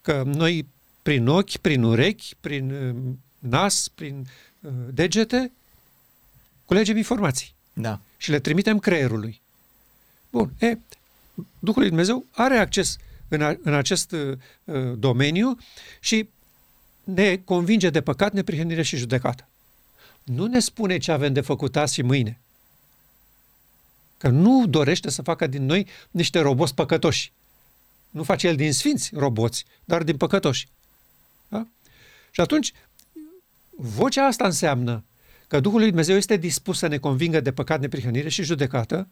[0.02, 0.68] Că noi,
[1.02, 2.96] prin ochi, prin urechi, prin uh,
[3.40, 4.28] nas, prin
[4.60, 5.52] uh, degete,
[6.66, 7.54] culegem informații.
[7.74, 8.00] Da.
[8.18, 9.42] Și le trimitem creierului.
[10.30, 10.54] Bun.
[10.60, 10.78] E,
[11.60, 12.98] Duhul lui Dumnezeu are acces
[13.28, 14.38] în, a, în acest uh,
[14.98, 15.58] domeniu
[16.00, 16.30] și
[17.04, 19.48] ne convinge de păcat, neprihănire și judecată.
[20.24, 22.40] Nu ne spune ce avem de făcut azi și mâine.
[24.18, 27.32] Că nu dorește să facă din noi niște roboți păcătoși.
[28.10, 30.68] Nu face el din sfinți roboți, dar din păcătoși.
[31.48, 31.68] Da?
[32.32, 32.74] Și atunci,
[33.76, 35.04] vocea asta înseamnă
[35.48, 39.08] că Duhul lui Dumnezeu este dispus să ne convingă de păcat, neprihănire și judecată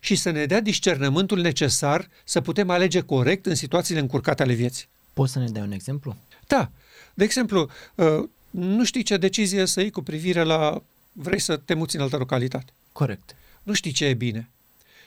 [0.00, 4.86] și să ne dea discernământul necesar să putem alege corect în situațiile încurcate ale vieții.
[5.12, 6.16] Poți să ne dai un exemplu?
[6.46, 6.70] Da.
[7.14, 10.82] De exemplu, uh, nu știi ce decizie să iei cu privire la
[11.12, 12.72] vrei să te muți în altă localitate.
[12.92, 13.36] Corect.
[13.62, 14.50] Nu știi ce e bine.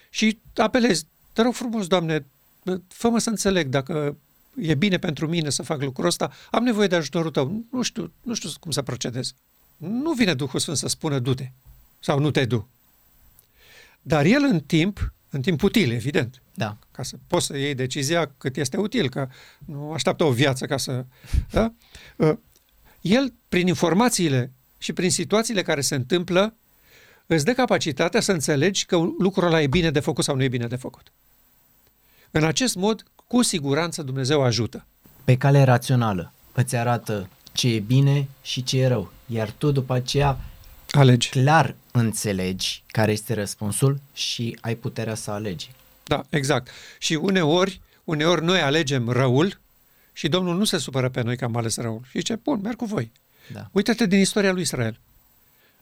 [0.10, 2.26] Și apelezi, te rog frumos, Doamne,
[2.88, 4.18] fă-mă să înțeleg dacă
[4.56, 7.64] e bine pentru mine să fac lucrul ăsta, am nevoie de ajutorul tău.
[7.72, 9.34] Nu știu, nu știu cum să procedez.
[9.78, 11.52] Nu vine Duhul Sfânt să spună du-te
[12.00, 12.68] sau nu te du.
[14.02, 16.78] Dar el în timp, în timp util, evident, Da.
[16.92, 19.28] ca să poți să iei decizia cât este util, că
[19.66, 21.06] nu așteaptă o viață ca să...
[21.52, 21.72] Da?
[22.16, 22.34] Uh,
[23.02, 26.54] El, prin informațiile și prin situațiile care se întâmplă,
[27.26, 30.48] îți dă capacitatea să înțelegi că lucrul ăla e bine de făcut sau nu e
[30.48, 31.12] bine de făcut.
[32.32, 34.86] În acest mod, cu siguranță Dumnezeu ajută.
[35.24, 39.94] Pe cale rațională îți arată ce e bine și ce e rău, iar tu după
[39.94, 40.38] aceea
[40.92, 41.30] Alegi.
[41.30, 45.72] clar înțelegi care este răspunsul și ai puterea să alegi.
[46.04, 46.70] Da, exact.
[46.98, 49.60] Și uneori, uneori noi alegem răul
[50.14, 52.02] și Domnul nu se supără pe noi că am ales răul.
[52.04, 53.12] Și zice, bun, merg cu voi.
[53.54, 53.70] Da.
[53.72, 55.00] Uită-te din istoria lui Israel.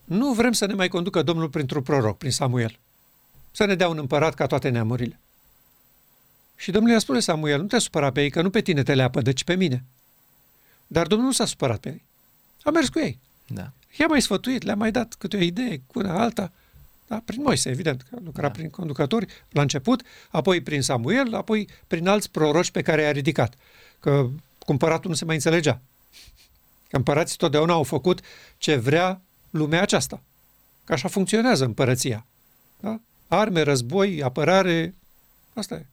[0.04, 2.80] Nu vrem să ne mai conducă Domnul printr-un proroc, prin Samuel.
[3.52, 5.20] Să ne dea un împărat ca toate neamurile.
[6.56, 8.84] Și Domnul i-a spus lui Samuel, nu te supăra pe ei, că nu pe tine
[8.84, 9.84] te leapă, deci pe mine.
[10.88, 12.02] Dar Domnul nu s-a supărat pe ei.
[12.64, 13.20] A mers cu ei.
[13.48, 13.72] Da.
[14.00, 16.52] I-a mai sfătuit, le-a mai dat câte o idee, cu una alta.
[17.08, 18.48] Da, prin Moise, evident, că lucra Da.
[18.48, 18.54] da.
[18.54, 23.56] prin conducători la început, apoi prin Samuel, apoi prin alți proroci pe care i-a ridicat.
[24.00, 24.30] Că
[24.60, 25.82] cu împăratul nu se mai înțelegea.
[26.90, 28.22] Că împărații totdeauna au făcut
[28.58, 30.22] ce vrea lumea aceasta.
[30.84, 32.26] Că așa funcționează împărăția.
[32.80, 33.00] Da?
[33.28, 34.94] Arme, război, apărare,
[35.54, 35.86] asta e.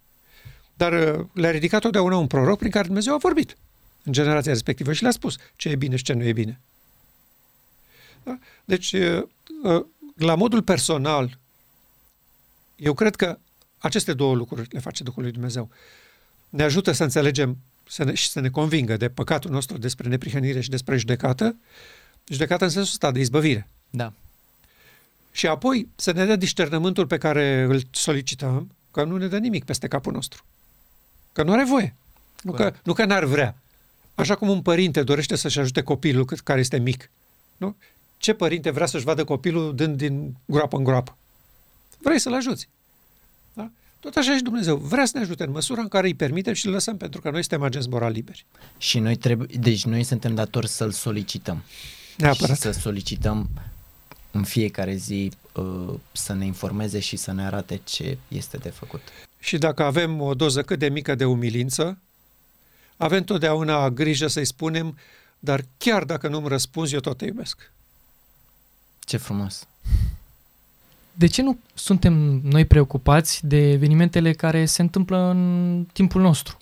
[0.75, 3.57] Dar uh, le-a ridicat totdeauna un proroc prin care Dumnezeu a vorbit
[4.03, 6.61] în generația respectivă și le-a spus ce e bine și ce nu e bine.
[8.25, 8.39] Da?
[8.65, 9.23] Deci, uh,
[9.63, 9.85] uh,
[10.17, 11.39] la modul personal,
[12.77, 13.39] eu cred că
[13.79, 15.69] aceste două lucruri le face Duhul lui Dumnezeu.
[16.49, 17.57] Ne ajută să înțelegem
[17.89, 21.57] să ne, și să ne convingă de păcatul nostru despre neprihănire și despre judecată,
[22.29, 23.69] judecată în sensul ăsta de izbăvire.
[23.91, 24.13] Da.
[25.33, 29.65] Și apoi să ne dea discernământul pe care îl solicităm, că nu ne dă nimic
[29.65, 30.45] peste capul nostru.
[31.33, 31.95] Că nu are voie.
[32.43, 32.85] Nu că, Corect.
[32.85, 33.57] nu că n-ar vrea.
[34.15, 37.11] Așa cum un părinte dorește să-și ajute copilul cât- care este mic.
[37.57, 37.77] Nu?
[38.25, 41.17] Ce părinte vrea să-și vadă copilul dând din groapă în groapă?
[41.99, 42.69] Vrei să-l ajuți.
[43.53, 43.71] Da?
[44.01, 44.77] Tot așa și Dumnezeu.
[44.77, 47.31] Vrea să ne ajute în măsura în care îi permitem și îl lăsăm pentru că
[47.31, 48.47] noi suntem agenți moral liberi.
[48.79, 51.63] Și noi trebuie, deci noi suntem datori să-l solicităm.
[52.17, 52.57] Neapărat.
[52.57, 53.49] Și să solicităm
[54.31, 59.01] în fiecare zi uh, să ne informeze și să ne arate ce este de făcut.
[59.39, 61.99] Și dacă avem o doză cât de mică de umilință,
[62.97, 64.99] avem totdeauna grijă să-i spunem,
[65.39, 67.73] dar chiar dacă nu-mi răspunzi, eu tot te iubesc.
[69.05, 69.67] Ce frumos!
[71.13, 76.59] De ce nu suntem noi preocupați de evenimentele care se întâmplă în timpul nostru?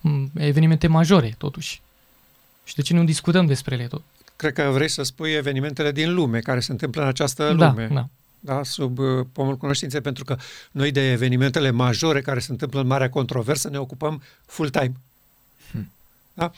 [0.00, 1.82] Mm, Evenimente majore, totuși.
[2.64, 4.02] Și de ce nu discutăm despre ele tot?
[4.36, 7.88] Cred că vrei să spui evenimentele din lume care se întâmplă în această da, lume.
[7.92, 8.08] da.
[8.40, 10.36] da, sub uh, pomul cunoștinței, pentru că
[10.70, 14.92] noi de evenimentele majore care se întâmplă în marea controversă ne ocupăm full-time.
[15.70, 15.90] Hmm.
[16.34, 16.50] Da?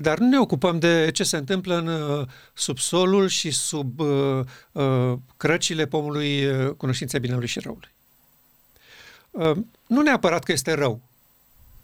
[0.00, 4.40] Dar nu ne ocupăm de ce se întâmplă în uh, subsolul și sub uh,
[4.72, 7.88] uh, crăcile pomului uh, cunoștinței binelui și răului.
[9.30, 11.00] Uh, nu neapărat că este rău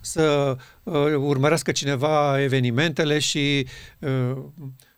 [0.01, 3.67] să uh, urmărească cineva evenimentele și
[3.99, 4.37] uh,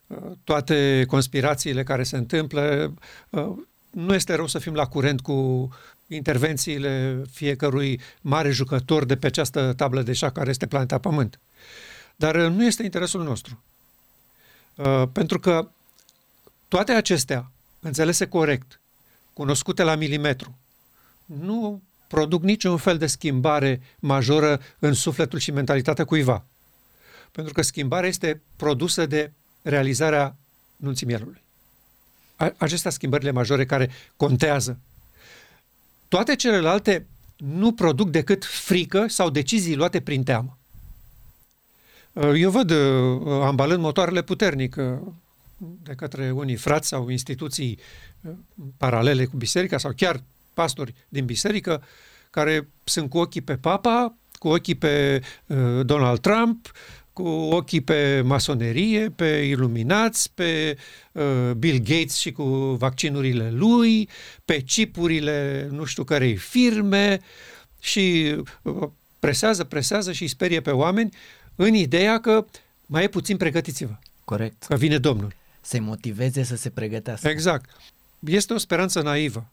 [0.07, 2.95] uh, toate conspirațiile care se întâmplă.
[3.31, 3.53] Uh,
[3.91, 5.69] nu este rău să fim la curent cu
[6.07, 11.39] intervențiile fiecărui mare jucător de pe această tablă de șah care este planeta Pământ.
[12.19, 13.62] Dar uh, nu este interesul nostru.
[14.75, 15.69] Uh, pentru că
[16.69, 17.51] toate acestea,
[17.81, 18.81] înțelese corect,
[19.33, 20.59] cunoscute la milimetru,
[21.25, 26.45] nu produc niciun fel de schimbare majoră în sufletul și mentalitatea cuiva.
[27.33, 30.37] Pentru că schimbarea este produsă de realizarea
[30.77, 31.43] nunții mielului.
[32.37, 34.79] A- Acestea schimbările majore care contează.
[36.09, 37.07] Toate celelalte
[37.37, 40.58] nu produc decât frică sau decizii luate prin teamă.
[42.19, 42.77] Uh, Eu văd uh,
[43.43, 44.85] ambalând motoarele puternic uh,
[45.83, 47.79] de către unii frați sau instituții
[48.21, 48.33] uh,
[48.77, 50.23] paralele cu biserica sau chiar
[50.55, 51.83] pastori din biserică
[52.31, 56.73] care sunt cu ochii pe papa, cu ochii pe uh, Donald Trump,
[57.12, 60.77] cu ochii pe masonerie, pe iluminați, pe
[61.12, 62.45] uh, Bill Gates și cu
[62.79, 64.09] vaccinurile lui,
[64.45, 67.21] pe chipurile nu știu cărei firme
[67.81, 68.89] și uh,
[69.19, 71.11] presează, presează și îi sperie pe oameni
[71.61, 72.47] în ideea că
[72.87, 74.63] mai e puțin pregătiți-vă, Corect.
[74.63, 75.35] că vine Domnul.
[75.61, 77.29] Să-i motiveze să se pregătească.
[77.29, 77.71] Exact.
[78.19, 79.47] Este o speranță naivă.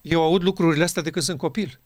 [0.00, 1.80] Eu aud lucrurile astea de când sunt copil.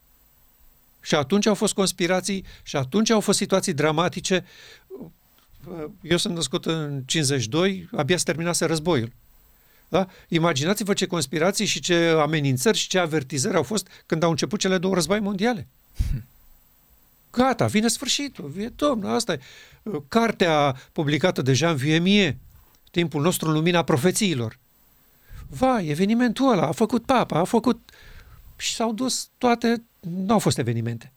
[1.00, 4.44] Și atunci au fost conspirații, și atunci au fost situații dramatice.
[6.02, 9.12] Eu sunt născut în 52, abia se terminase războiul.
[9.88, 10.08] Da?
[10.28, 14.78] Imaginați-vă ce conspirații și ce amenințări și ce avertizări au fost când au început cele
[14.78, 15.66] două război mondiale.
[17.30, 19.40] Gata, vine sfârșitul, vine domnul, asta e.
[20.08, 22.38] Cartea publicată de Jean Viemie,
[22.90, 24.58] timpul nostru în lumina profețiilor.
[25.48, 27.90] Vai, evenimentul ăla a făcut papa, a făcut...
[28.56, 29.82] Și s-au dus toate...
[30.00, 31.12] Nu au fost evenimente.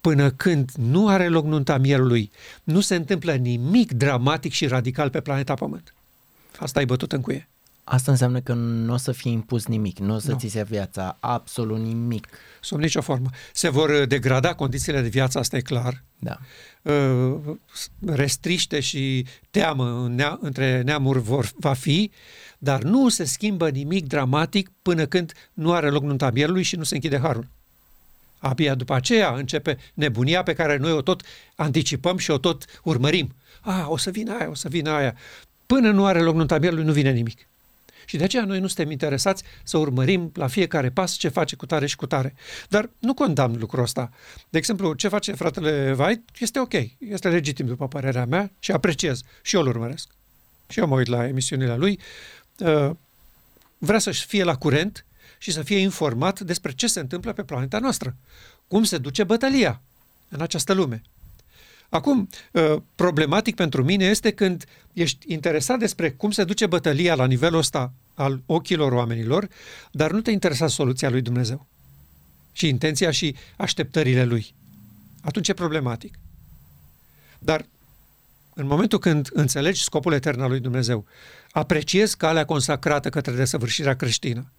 [0.00, 2.30] Până când nu are loc nunta mielului,
[2.64, 5.94] nu se întâmplă nimic dramatic și radical pe planeta Pământ.
[6.58, 7.48] Asta ai bătut în cuie.
[7.84, 10.38] Asta înseamnă că nu o să fie impus nimic, nu o să Nu.
[10.38, 12.28] ți se ia viața, absolut nimic.
[12.60, 13.30] Sub nicio formă.
[13.52, 16.02] Se vor uh, degrada condițiile de viață, asta e clar.
[16.18, 16.38] Da.
[16.82, 17.56] Uh,
[18.06, 22.10] restriște și teamă în nea, între neamuri vor, va fi,
[22.58, 26.82] dar nu se schimbă nimic dramatic până când nu are loc nunta mielului și nu
[26.82, 27.46] se închide harul.
[28.38, 31.22] Abia după aceea începe nebunia pe care noi o tot
[31.54, 33.34] anticipăm și o tot urmărim.
[33.60, 35.16] A, o să vină aia, o să vină aia.
[35.66, 37.48] Până nu are loc nunta mielului, nu vine nimic.
[38.04, 41.66] Și de aceea noi nu suntem interesați să urmărim la fiecare pas ce face cu
[41.66, 42.34] tare și cu tare.
[42.68, 44.10] Dar nu condamn lucrul ăsta.
[44.48, 49.22] De exemplu, ce face fratele White este ok, este legitim după părerea mea și apreciez.
[49.42, 50.08] Și eu îl urmăresc.
[50.68, 52.00] Și eu mă uit la emisiunile lui.
[52.58, 52.90] Uh,
[53.84, 55.04] Vrea să-și fie la curent
[55.38, 58.16] și să fie informat despre ce se întâmplă pe planeta noastră.
[58.68, 59.80] Cum se duce bătălia
[60.28, 61.02] în această lume.
[61.94, 67.26] Acum, uh, problematic pentru mine este când ești interesat despre cum se duce bătălia la
[67.26, 69.48] nivelul ăsta al ochilor oamenilor,
[69.90, 71.66] dar nu te interesa soluția lui Dumnezeu
[72.52, 74.54] și intenția și așteptările lui.
[75.22, 76.18] Atunci e problematic.
[77.38, 77.66] Dar
[78.54, 81.06] în momentul când înțelegi scopul etern al lui Dumnezeu,
[81.50, 84.52] apreciezi calea consacrată către desăvârșirea creștină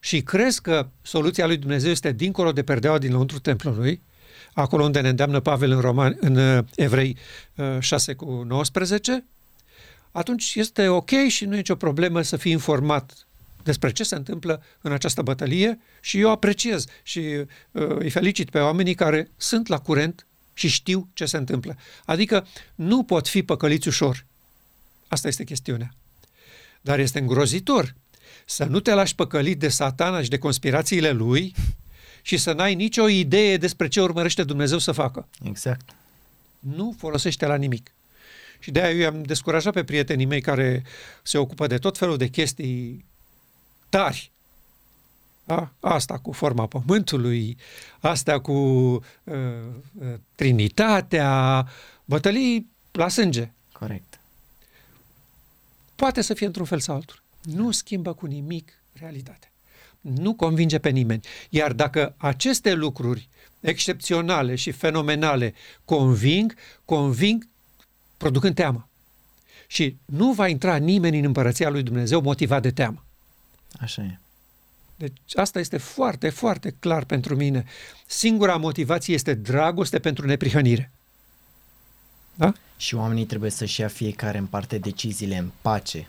[0.00, 4.02] și crezi că soluția lui Dumnezeu este dincolo de perdeaua din lăuntru templului,
[4.52, 7.16] acolo unde ne îndeamnă Pavel în, Roman, în uh, Evrei
[7.54, 9.24] uh, 6 cu 19,
[10.10, 13.26] atunci este ok și nu e nicio problemă să fii informat
[13.62, 17.46] despre ce se întâmplă în această bătălie și eu apreciez și uh,
[17.98, 21.76] îi felicit pe oamenii care sunt la curent și știu ce se întâmplă.
[22.04, 24.24] Adică nu pot fi păcăliți ușor.
[25.08, 25.94] Asta este chestiunea.
[26.80, 27.94] Dar este îngrozitor
[28.44, 31.54] să nu te lași păcălit de satana și de conspirațiile lui
[32.22, 35.28] și să n-ai nicio idee despre ce urmărește Dumnezeu să facă.
[35.44, 35.90] Exact.
[36.58, 37.92] Nu folosește la nimic.
[38.58, 40.84] Și de aia eu am descurajat pe prietenii mei care
[41.22, 43.04] se ocupă de tot felul de chestii
[43.88, 44.30] tari.
[45.44, 45.72] Da?
[45.80, 47.56] Asta cu forma pământului,
[48.00, 51.66] astea cu uh, uh, Trinitatea,
[52.04, 53.50] bătălii la sânge.
[53.72, 54.20] Corect.
[55.94, 57.22] Poate să fie într-un fel sau altul.
[57.42, 59.51] Nu schimbă cu nimic realitatea.
[60.02, 61.20] Nu convinge pe nimeni.
[61.48, 63.28] Iar dacă aceste lucruri
[63.60, 67.48] excepționale și fenomenale conving, conving
[68.16, 68.88] producând teamă.
[69.66, 73.04] Și nu va intra nimeni în împărăția lui Dumnezeu motivat de teamă.
[73.80, 74.18] Așa e.
[74.96, 77.64] Deci asta este foarte, foarte clar pentru mine.
[78.06, 80.90] Singura motivație este dragoste pentru neprihănire.
[82.34, 82.52] Da?
[82.76, 86.08] Și oamenii trebuie să-și ia fiecare în parte deciziile în pace,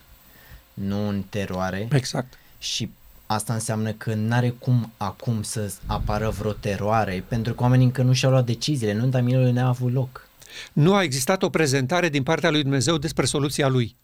[0.74, 1.88] nu în teroare.
[1.92, 2.38] Exact.
[2.58, 2.90] Și
[3.26, 8.02] asta înseamnă că nu are cum acum să apară vreo teroare, pentru că oamenii încă
[8.02, 10.28] nu și-au luat deciziile, nu Milului n-a avut loc.
[10.72, 13.96] Nu a existat o prezentare din partea lui Dumnezeu despre soluția lui.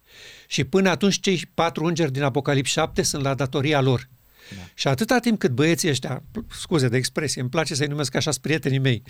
[0.46, 4.08] Și până atunci cei patru îngeri din Apocalips 7 sunt la datoria lor.
[4.56, 4.62] Da.
[4.74, 8.78] Și atâta timp cât băieții ăștia, scuze de expresie, îmi place să-i numesc așa prietenii
[8.78, 9.02] mei,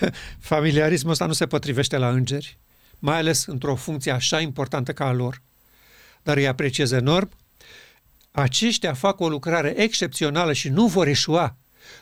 [0.00, 0.10] da.
[0.54, 2.58] familiarismul ăsta nu se potrivește la îngeri,
[2.98, 5.42] mai ales într-o funcție așa importantă ca a lor.
[6.22, 7.30] Dar îi apreciez enorm.
[8.30, 11.56] Aceștia fac o lucrare excepțională și nu vor eșua.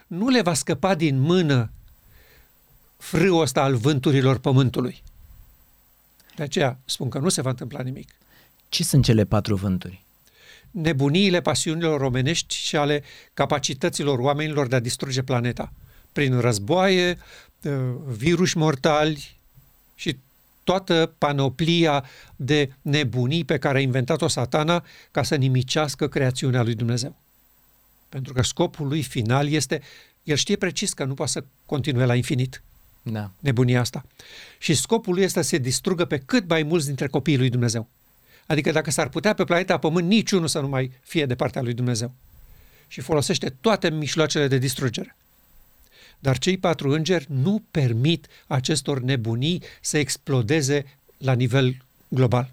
[0.07, 1.71] Nu le va scăpa din mână
[2.97, 5.03] frâul ăsta al vânturilor pământului.
[6.37, 8.15] De aceea spun că nu se va întâmpla nimic.
[8.69, 10.07] Ce sunt cele patru vânturi?
[10.71, 13.03] nebuniile pasiunilor omenești și ale
[13.35, 15.73] capacităților oamenilor de a distruge planeta.
[16.13, 17.19] Prin războaie,
[17.63, 17.73] uh,
[18.07, 19.37] virus mortali
[19.95, 20.19] și
[20.69, 22.05] toată panoplia
[22.37, 27.17] de nebunii pe care a inventat-o satana ca să nimicească creațiunea lui Dumnezeu.
[28.09, 29.83] Pentru că scopul lui final este,
[30.23, 32.63] el știe precis că nu poate să continue la infinit.
[33.03, 33.31] Da.
[33.39, 34.05] Nebunia asta.
[34.59, 37.89] Și scopul lui este să se distrugă pe cât mai mulți dintre copiii lui Dumnezeu.
[38.47, 41.75] Adică dacă s-ar putea pe planeta Pământ niciunul să nu mai fie de partea lui
[41.75, 42.15] Dumnezeu.
[42.87, 45.17] Și folosește toate mijloacele de distrugere.
[46.19, 51.77] Dar cei patru îngeri nu permit acestor nebunii să explodeze la nivel
[52.09, 52.51] global.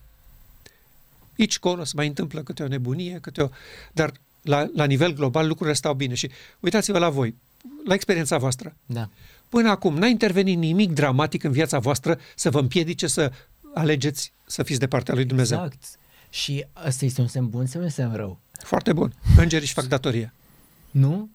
[1.40, 3.50] Aici colo se mai întâmplă câte o nebunie, câte o...
[3.92, 6.14] Dar la, la nivel global lucrurile stau bine.
[6.14, 7.36] Și uitați-vă la voi,
[7.86, 8.76] la experiența voastră.
[8.86, 9.10] Da.
[9.50, 13.32] Până acum n-a intervenit nimic dramatic în viața voastră să vă împiedice să
[13.74, 15.58] alegeți să fiți de partea lui Dumnezeu.
[15.58, 15.84] Exact.
[16.30, 18.40] Și asta este un semn bun sau un semn rău?
[18.52, 19.14] Foarte bun.
[19.38, 20.34] Îngerii își fac datoria.
[20.92, 21.30] Nu?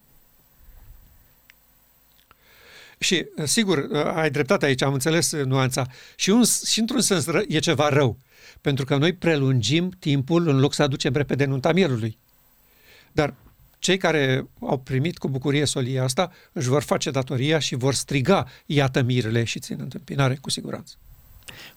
[3.03, 5.87] Și, sigur, ai dreptate aici, am înțeles nuanța.
[6.17, 8.19] Și, un, și într-un sens e ceva rău.
[8.61, 12.19] Pentru că noi prelungim timpul în loc să aducem repede nunta mielului.
[13.13, 13.35] Dar
[13.79, 18.47] cei care au primit cu bucurie solia asta își vor face datoria și vor striga,
[18.67, 20.95] iată mirele și țin întâmpinare cu siguranță.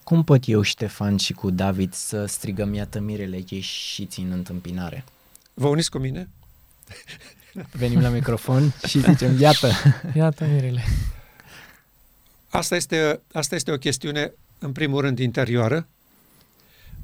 [0.03, 5.03] Cum pot eu, Ștefan, și cu David să strigăm iată mirele ei și țin întâmpinare?
[5.53, 6.29] Vă uniți cu mine?
[7.71, 9.71] Venim la microfon și zicem iată.
[10.13, 10.83] Iată mirele.
[12.49, 15.87] Asta este, asta este o chestiune, în primul rând, interioară.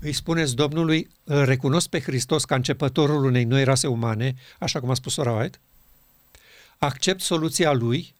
[0.01, 4.89] Îi spuneți Domnului, îl recunosc pe Hristos ca începătorul unei noi rase umane, așa cum
[4.89, 5.57] a spus Sora White.
[6.77, 8.13] Accept soluția Lui.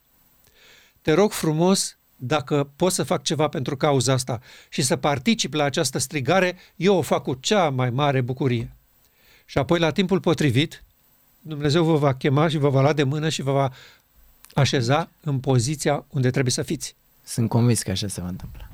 [1.02, 5.64] Te rog frumos, dacă pot să fac ceva pentru cauza asta și să particip la
[5.64, 8.72] această strigare, eu o fac cu cea mai mare bucurie.
[9.46, 10.84] Și apoi, la timpul potrivit,
[11.42, 13.72] Dumnezeu vă va chema și vă va lua de mână și vă va
[14.54, 16.96] așeza în poziția unde trebuie să fiți.
[17.24, 18.70] Sunt convins că așa se va întâmpla.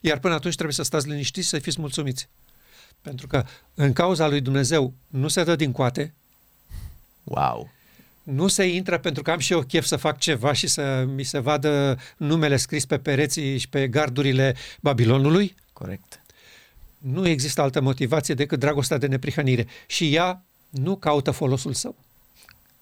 [0.00, 2.28] Iar până atunci trebuie să stați liniștiți și să fiți mulțumiți.
[3.02, 6.14] Pentru că în cauza lui Dumnezeu nu se dă din coate.
[7.24, 7.70] Wow!
[8.28, 11.22] nu se intră pentru că am și eu chef să fac ceva și să mi
[11.22, 15.54] se vadă numele scris pe pereții și pe gardurile Babilonului?
[15.72, 16.22] Corect.
[16.98, 19.66] Nu există altă motivație decât dragostea de neprihănire.
[19.86, 21.96] Și ea nu caută folosul său.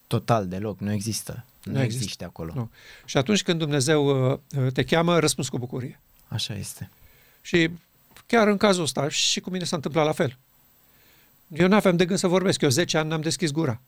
[0.07, 0.79] Total, deloc.
[0.79, 1.45] Nu există.
[1.63, 2.03] Nu, nu există.
[2.03, 2.53] există acolo.
[2.55, 2.71] Nu.
[3.05, 4.39] Și atunci când Dumnezeu uh,
[4.73, 6.01] te cheamă, răspunzi cu bucurie.
[6.29, 6.91] Așa este.
[7.43, 7.71] Și
[8.27, 10.39] chiar în cazul ăsta, și cu mine s-a întâmplat la fel.
[11.49, 12.61] Eu n-aveam de gând să vorbesc.
[12.61, 13.81] Eu 10 ani n-am deschis gura.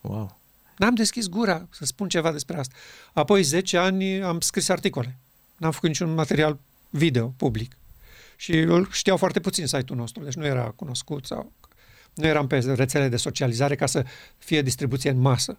[0.00, 0.38] Wow.
[0.76, 2.74] N-am deschis gura să spun ceva despre asta.
[3.12, 5.16] Apoi 10 ani am scris articole.
[5.56, 6.58] N-am făcut niciun material
[6.90, 7.76] video public.
[8.36, 11.52] Și îl știau foarte puțin site-ul nostru, deci nu era cunoscut sau
[12.16, 14.04] nu eram pe rețele de socializare ca să
[14.38, 15.58] fie distribuție în masă.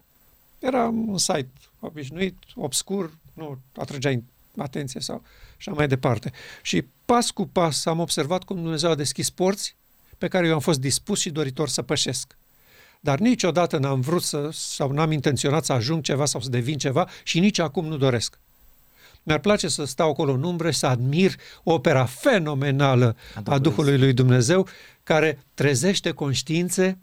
[0.58, 1.48] Era un site
[1.80, 4.20] obișnuit, obscur, nu atrăgea
[4.56, 5.22] atenție sau
[5.58, 6.32] așa mai departe.
[6.62, 9.76] Și pas cu pas am observat cum Dumnezeu a deschis porți
[10.18, 12.36] pe care eu am fost dispus și doritor să pășesc.
[13.00, 17.08] Dar niciodată n-am vrut să, sau n-am intenționat să ajung ceva sau să devin ceva
[17.22, 18.38] și nici acum nu doresc.
[19.28, 23.98] Mi-ar place să stau acolo în umbră și să admir opera fenomenală a, a Duhului
[23.98, 24.68] lui Dumnezeu,
[25.04, 26.98] care trezește conștiințe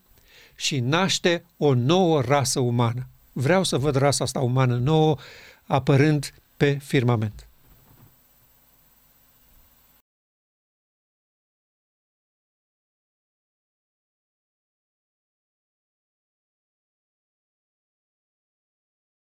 [0.56, 3.08] și naște o nouă rasă umană.
[3.32, 5.18] vreau să văd rasa asta umană nouă
[5.64, 7.48] apărând pe firmament.